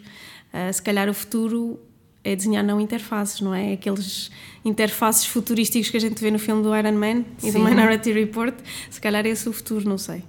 Uh, 0.53 0.73
se 0.73 0.81
calhar 0.81 1.09
o 1.09 1.15
futuro 1.15 1.81
é 2.27 2.35
desenhar 2.35 2.65
não 2.65 2.81
interfaces, 2.81 3.41
não 3.41 3.55
é? 3.55 3.75
Aqueles 3.75 4.31
interfaces 4.65 5.25
futurísticos 5.27 5.91
que 5.91 5.97
a 5.97 6.01
gente 6.01 6.21
vê 6.21 6.31
no 6.31 6.41
filme 6.41 6.61
do 6.61 6.77
Iron 6.77 6.93
Man 6.93 7.25
e 7.43 7.53
do 7.53 7.61
Minority 7.61 8.13
Report, 8.13 8.55
se 8.91 9.01
calhar 9.01 9.25
é 9.25 9.29
esse 9.31 9.49
o 9.49 9.53
futuro, 9.53 9.89
não 9.89 9.97
sei. 9.97 10.25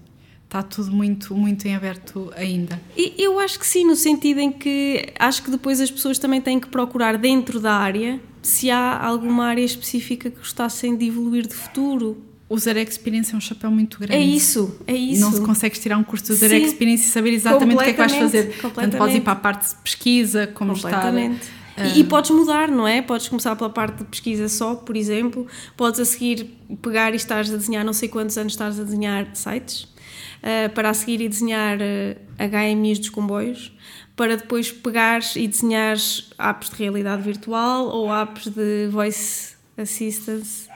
Está 0.45 0.62
tudo 0.63 0.91
muito, 0.91 1.36
muito 1.36 1.67
em 1.67 1.75
aberto 1.75 2.31
ainda. 2.36 2.79
E 2.95 3.15
eu 3.17 3.39
acho 3.39 3.60
que 3.60 3.65
sim, 3.65 3.83
no 3.83 3.95
sentido 3.95 4.39
em 4.39 4.51
que 4.51 5.07
acho 5.19 5.43
que 5.43 5.51
depois 5.51 5.81
as 5.81 5.91
pessoas 5.91 6.19
também 6.19 6.39
têm 6.39 6.60
que 6.60 6.67
procurar 6.67 7.17
dentro 7.17 7.60
da 7.60 7.73
área 7.73 8.19
se 8.41 8.69
há 8.71 8.97
alguma 8.97 9.45
área 9.45 9.63
específica 9.63 10.29
que 10.29 10.38
gostassem 10.38 10.95
de 10.95 11.07
evoluir 11.07 11.47
de 11.47 11.53
futuro. 11.53 12.23
O 12.47 12.55
User 12.55 12.77
Experience 12.77 13.33
é 13.33 13.38
um 13.38 13.41
chapéu 13.41 13.69
muito 13.69 13.99
grande. 13.99 14.15
É 14.15 14.21
isso, 14.21 14.79
é 14.88 14.95
isso. 14.95 15.19
Não 15.19 15.33
se 15.33 15.41
consegues 15.41 15.79
tirar 15.79 15.97
um 15.97 16.03
curso 16.03 16.31
User 16.31 16.49
Sim, 16.49 16.63
Experience 16.63 17.03
e 17.03 17.10
saber 17.10 17.31
exatamente 17.31 17.75
o 17.75 17.79
que 17.79 17.89
é 17.89 17.91
que 17.91 17.97
vais 17.97 18.15
fazer. 18.15 18.55
Tanto 18.73 18.97
podes 18.97 19.15
ir 19.15 19.21
para 19.21 19.33
a 19.33 19.36
parte 19.36 19.67
de 19.67 19.75
pesquisa, 19.83 20.47
como 20.47 20.71
estar 20.71 21.12
E, 21.78 22.00
e 22.00 22.04
podes 22.04 22.32
mudar, 22.32 22.68
não 22.68 22.88
é? 22.88 23.02
Podes 23.02 23.28
começar 23.28 23.56
pela 23.56 23.70
parte 23.70 23.98
de 23.98 24.06
pesquisa 24.06 24.50
só, 24.50 24.76
por 24.76 24.96
exemplo. 24.96 25.46
Podes 25.76 26.00
a 26.00 26.06
seguir 26.06 26.58
pegar 26.82 27.13
e 27.13 27.16
estares 27.16 27.54
a 27.54 27.58
desenhar, 27.58 27.86
não 27.86 27.94
sei 27.94 28.10
quantos 28.10 28.38
anos 28.38 28.54
estás 28.54 28.80
a 28.80 28.84
desenhar 28.84 29.28
sites, 29.36 29.84
uh, 29.84 30.70
para 30.74 30.90
a 30.90 30.94
seguir 30.94 31.22
e 31.22 31.30
desenhar 31.30 31.78
uh, 31.78 32.76
HMIs 32.76 33.00
dos 33.00 33.10
comboios, 33.10 33.72
para 34.16 34.36
depois 34.36 34.72
pegares 34.72 35.36
e 35.36 35.48
desenhares 35.48 36.30
apps 36.40 36.70
de 36.70 36.76
realidade 36.78 37.22
virtual 37.22 37.88
ou 37.88 38.12
apps 38.13 38.48
de 38.48 38.88
voice 38.88 39.56
assistance 39.78 40.68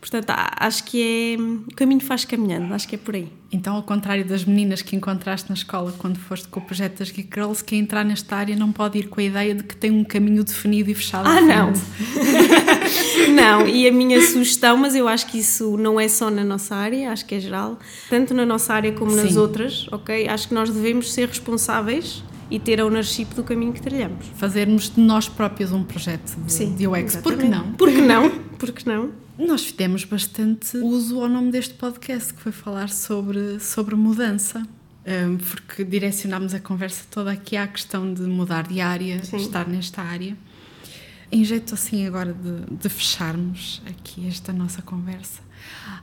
Portanto, 0.00 0.30
acho 0.30 0.84
que 0.84 1.36
é. 1.36 1.40
O 1.40 1.74
caminho 1.76 2.00
faz 2.00 2.24
caminhando, 2.24 2.72
acho 2.72 2.88
que 2.88 2.94
é 2.94 2.98
por 2.98 3.14
aí. 3.14 3.30
Então, 3.52 3.74
ao 3.74 3.82
contrário 3.82 4.24
das 4.24 4.44
meninas 4.44 4.80
que 4.80 4.94
encontraste 4.94 5.48
na 5.48 5.54
escola 5.54 5.92
quando 5.98 6.18
foste 6.18 6.46
com 6.46 6.60
o 6.60 6.62
projeto 6.62 7.00
das 7.00 7.10
Geek 7.10 7.28
Girls, 7.34 7.64
quem 7.64 7.80
entrar 7.80 8.04
nesta 8.04 8.36
área 8.36 8.54
não 8.54 8.70
pode 8.70 8.98
ir 8.98 9.08
com 9.08 9.20
a 9.20 9.24
ideia 9.24 9.54
de 9.54 9.64
que 9.64 9.74
tem 9.74 9.90
um 9.90 10.04
caminho 10.04 10.44
definido 10.44 10.88
e 10.88 10.94
fechado. 10.94 11.26
Ah, 11.28 11.40
não! 11.40 11.72
não, 13.34 13.66
e 13.66 13.88
a 13.88 13.92
minha 13.92 14.20
sugestão, 14.24 14.76
mas 14.76 14.94
eu 14.94 15.08
acho 15.08 15.26
que 15.26 15.38
isso 15.38 15.76
não 15.76 15.98
é 15.98 16.06
só 16.06 16.30
na 16.30 16.44
nossa 16.44 16.76
área, 16.76 17.10
acho 17.10 17.26
que 17.26 17.34
é 17.34 17.40
geral, 17.40 17.78
tanto 18.08 18.32
na 18.34 18.46
nossa 18.46 18.72
área 18.72 18.92
como 18.92 19.16
nas 19.16 19.32
Sim. 19.32 19.38
outras, 19.38 19.86
ok? 19.90 20.28
Acho 20.28 20.48
que 20.48 20.54
nós 20.54 20.70
devemos 20.70 21.12
ser 21.12 21.28
responsáveis 21.28 22.22
e 22.50 22.58
ter 22.58 22.80
a 22.80 22.84
ownership 22.84 23.26
do 23.34 23.42
caminho 23.42 23.72
que 23.72 23.80
trilhamos. 23.80 24.26
Fazermos 24.36 24.90
de 24.90 25.00
nós 25.00 25.28
próprios 25.28 25.72
um 25.72 25.82
projeto 25.82 26.36
de, 26.36 26.52
Sim, 26.52 26.74
de 26.74 26.86
UX. 26.86 27.16
Por 27.16 27.36
que 27.36 27.46
não? 27.46 27.72
Por 27.72 27.90
que 27.90 28.00
não? 28.00 28.30
Por 28.58 28.72
que 28.72 28.88
não? 28.88 29.10
Nós 29.46 29.64
fizemos 29.64 30.04
bastante 30.04 30.76
uso 30.76 31.22
ao 31.22 31.28
nome 31.28 31.50
deste 31.50 31.72
podcast, 31.72 32.34
que 32.34 32.40
foi 32.40 32.52
falar 32.52 32.90
sobre, 32.90 33.58
sobre 33.58 33.94
mudança. 33.94 34.62
Um, 35.06 35.38
porque 35.38 35.82
direcionámos 35.82 36.52
a 36.52 36.60
conversa 36.60 37.04
toda 37.10 37.32
aqui 37.32 37.56
à 37.56 37.66
questão 37.66 38.12
de 38.12 38.20
mudar 38.22 38.68
de 38.68 38.82
área, 38.82 39.24
Sim. 39.24 39.38
estar 39.38 39.66
nesta 39.66 40.02
área. 40.02 40.36
Em 41.32 41.42
jeito 41.42 41.72
assim 41.72 42.06
agora 42.06 42.34
de, 42.34 42.76
de 42.76 42.88
fecharmos 42.90 43.80
aqui 43.86 44.28
esta 44.28 44.52
nossa 44.52 44.82
conversa, 44.82 45.40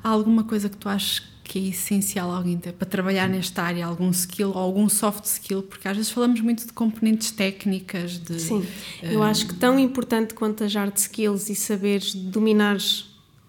há 0.03 0.09
alguma 0.09 0.43
coisa 0.43 0.67
que 0.67 0.77
tu 0.77 0.89
achas 0.89 1.21
que 1.43 1.59
é 1.59 1.61
essencial 1.69 2.31
alguém 2.31 2.57
ter 2.57 2.73
para 2.73 2.87
trabalhar 2.87 3.29
nesta 3.29 3.61
área, 3.61 3.85
algum 3.85 4.09
skill 4.09 4.49
ou 4.49 4.57
algum 4.57 4.89
soft 4.89 5.25
skill, 5.25 5.61
porque 5.61 5.87
às 5.87 5.95
vezes 5.95 6.11
falamos 6.11 6.41
muito 6.41 6.65
de 6.65 6.73
componentes 6.73 7.29
técnicas. 7.29 8.17
De, 8.17 8.39
Sim, 8.39 8.65
eu 9.03 9.21
acho 9.21 9.47
que 9.47 9.53
tão 9.53 9.77
importante 9.77 10.33
quanto 10.33 10.63
as 10.63 10.73
hard 10.73 10.97
skills 10.97 11.49
e 11.49 11.55
saberes 11.55 12.15
dominar 12.15 12.77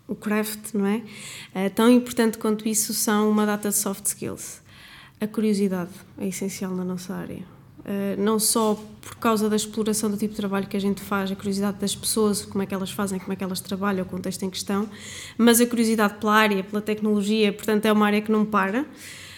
o 0.09 0.14
craft, 0.14 0.73
não 0.75 0.87
é? 0.87 1.03
Uh, 1.55 1.71
tão 1.75 1.90
importante 1.90 2.38
quanto 2.38 2.66
isso 2.66 2.94
são 2.94 3.31
uma 3.31 3.44
data 3.44 3.68
de 3.68 3.77
soft 3.77 4.07
skills. 4.07 4.62
A 5.21 5.27
curiosidade 5.27 5.90
é 6.18 6.27
essencial 6.27 6.75
na 6.75 6.83
nossa 6.83 7.14
área. 7.14 7.42
Uh, 7.81 8.21
não 8.21 8.38
só 8.38 8.75
por 9.03 9.16
causa 9.16 9.49
da 9.49 9.57
exploração 9.57 10.11
do 10.11 10.16
tipo 10.16 10.33
de 10.33 10.37
trabalho 10.37 10.66
que 10.66 10.77
a 10.77 10.81
gente 10.81 11.01
faz, 11.03 11.31
a 11.31 11.37
curiosidade 11.37 11.79
das 11.79 11.94
pessoas, 11.94 12.44
como 12.44 12.62
é 12.62 12.66
que 12.66 12.75
elas 12.75 12.90
fazem, 12.90 13.18
como 13.18 13.33
é 13.33 13.37
que 13.37 13.44
elas 13.44 13.61
trabalham, 13.61 14.03
o 14.03 14.09
contexto 14.09 14.42
em 14.44 14.51
questão, 14.51 14.88
mas 15.37 15.61
a 15.61 15.66
curiosidade 15.66 16.14
pela 16.14 16.35
área, 16.35 16.64
pela 16.64 16.83
tecnologia, 16.83 17.53
portanto 17.53 17.85
é 17.87 17.92
uma 17.92 18.07
área 18.07 18.21
que 18.21 18.33
não 18.33 18.44
para. 18.44 18.87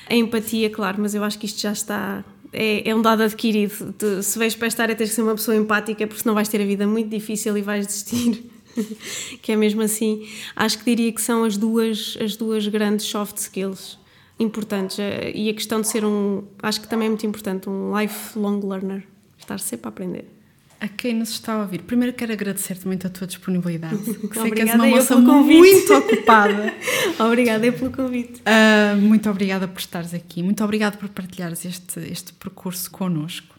A 0.08 0.14
empatia, 0.14 0.70
claro, 0.70 0.98
mas 1.00 1.14
eu 1.14 1.22
acho 1.22 1.38
que 1.38 1.46
isto 1.46 1.60
já 1.60 1.72
está 1.72 2.24
é, 2.52 2.88
é, 2.88 2.94
um 2.94 3.02
dado 3.02 3.22
adquirido. 3.22 3.94
Tu, 3.96 4.22
se 4.22 4.38
vais 4.38 4.54
para 4.54 4.66
esta 4.66 4.82
área, 4.82 4.94
tens 4.94 5.10
que 5.10 5.14
ser 5.14 5.22
uma 5.22 5.34
pessoa 5.34 5.56
empática, 5.56 6.06
porque 6.06 6.22
senão 6.22 6.34
vais 6.34 6.48
ter 6.48 6.60
a 6.60 6.64
vida 6.64 6.86
muito 6.86 7.08
difícil 7.08 7.56
e 7.56 7.62
vais 7.62 7.86
desistir. 7.86 8.50
que 9.42 9.52
é 9.52 9.56
mesmo 9.56 9.82
assim. 9.82 10.26
Acho 10.54 10.78
que 10.78 10.84
diria 10.84 11.12
que 11.12 11.20
são 11.20 11.44
as 11.44 11.56
duas, 11.56 12.16
as 12.20 12.36
duas 12.36 12.66
grandes 12.68 13.06
soft 13.06 13.36
skills 13.36 13.98
importantes. 14.38 14.98
Eh, 14.98 15.32
e 15.34 15.50
a 15.50 15.54
questão 15.54 15.80
de 15.80 15.88
ser 15.88 16.04
um. 16.04 16.44
Acho 16.62 16.80
que 16.80 16.88
também 16.88 17.06
é 17.06 17.08
muito 17.10 17.26
importante, 17.26 17.68
um 17.68 17.96
lifelong 17.98 18.60
learner. 18.66 19.06
Estar 19.38 19.58
sempre 19.58 19.86
a 19.86 19.88
aprender. 19.88 20.24
A 20.80 20.88
quem 20.88 21.14
nos 21.14 21.28
está 21.28 21.52
a 21.52 21.58
ouvir, 21.60 21.82
primeiro 21.82 22.14
quero 22.14 22.32
agradecer-te 22.32 22.86
muito 22.86 23.06
a 23.06 23.10
tua 23.10 23.26
disponibilidade. 23.26 23.98
Que 24.30 24.40
sei 24.40 24.50
que 24.50 24.62
és 24.62 24.74
uma 24.74 24.86
moça 24.86 25.14
muito 25.16 25.92
ocupada. 25.94 26.72
obrigada 27.18 27.70
pelo 27.70 27.90
convite. 27.90 28.40
Uh, 28.40 28.96
muito 28.96 29.28
obrigada 29.28 29.68
por 29.68 29.78
estares 29.78 30.14
aqui. 30.14 30.42
Muito 30.42 30.64
obrigada 30.64 30.96
por 30.96 31.10
partilhares 31.10 31.66
este, 31.66 32.00
este 32.00 32.32
percurso 32.32 32.90
connosco. 32.90 33.49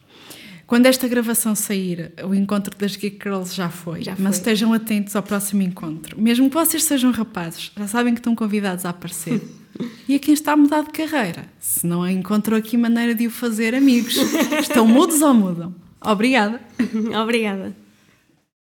Quando 0.71 0.86
esta 0.86 1.05
gravação 1.05 1.53
sair, 1.53 2.13
o 2.23 2.34
encontro 2.34 2.73
das 2.77 2.95
Geek 2.95 3.19
Girls 3.21 3.53
já 3.53 3.67
foi, 3.67 4.03
já 4.03 4.15
foi. 4.15 4.23
Mas 4.23 4.38
estejam 4.38 4.71
atentos 4.71 5.13
ao 5.17 5.21
próximo 5.21 5.62
encontro. 5.62 6.17
Mesmo 6.17 6.47
que 6.47 6.53
vocês 6.53 6.86
sejam 6.86 7.12
rapazes, 7.12 7.73
já 7.77 7.88
sabem 7.89 8.13
que 8.13 8.21
estão 8.21 8.34
convidados 8.34 8.86
a 8.86 8.91
aparecer. 8.91 9.41
e 10.07 10.15
a 10.15 10.19
quem 10.19 10.34
está 10.34 10.53
a 10.53 10.55
mudar 10.55 10.84
de 10.84 10.91
carreira, 10.91 11.45
se 11.60 11.86
não 11.86 12.07
encontrou 12.07 12.57
aqui 12.57 12.77
maneira 12.77 13.13
de 13.13 13.27
o 13.27 13.29
fazer, 13.29 13.75
amigos, 13.75 14.15
estão 14.63 14.88
mudos 14.88 15.21
ou 15.21 15.34
mudam? 15.34 15.75
Obrigada. 15.99 16.62
Obrigada. 17.21 17.75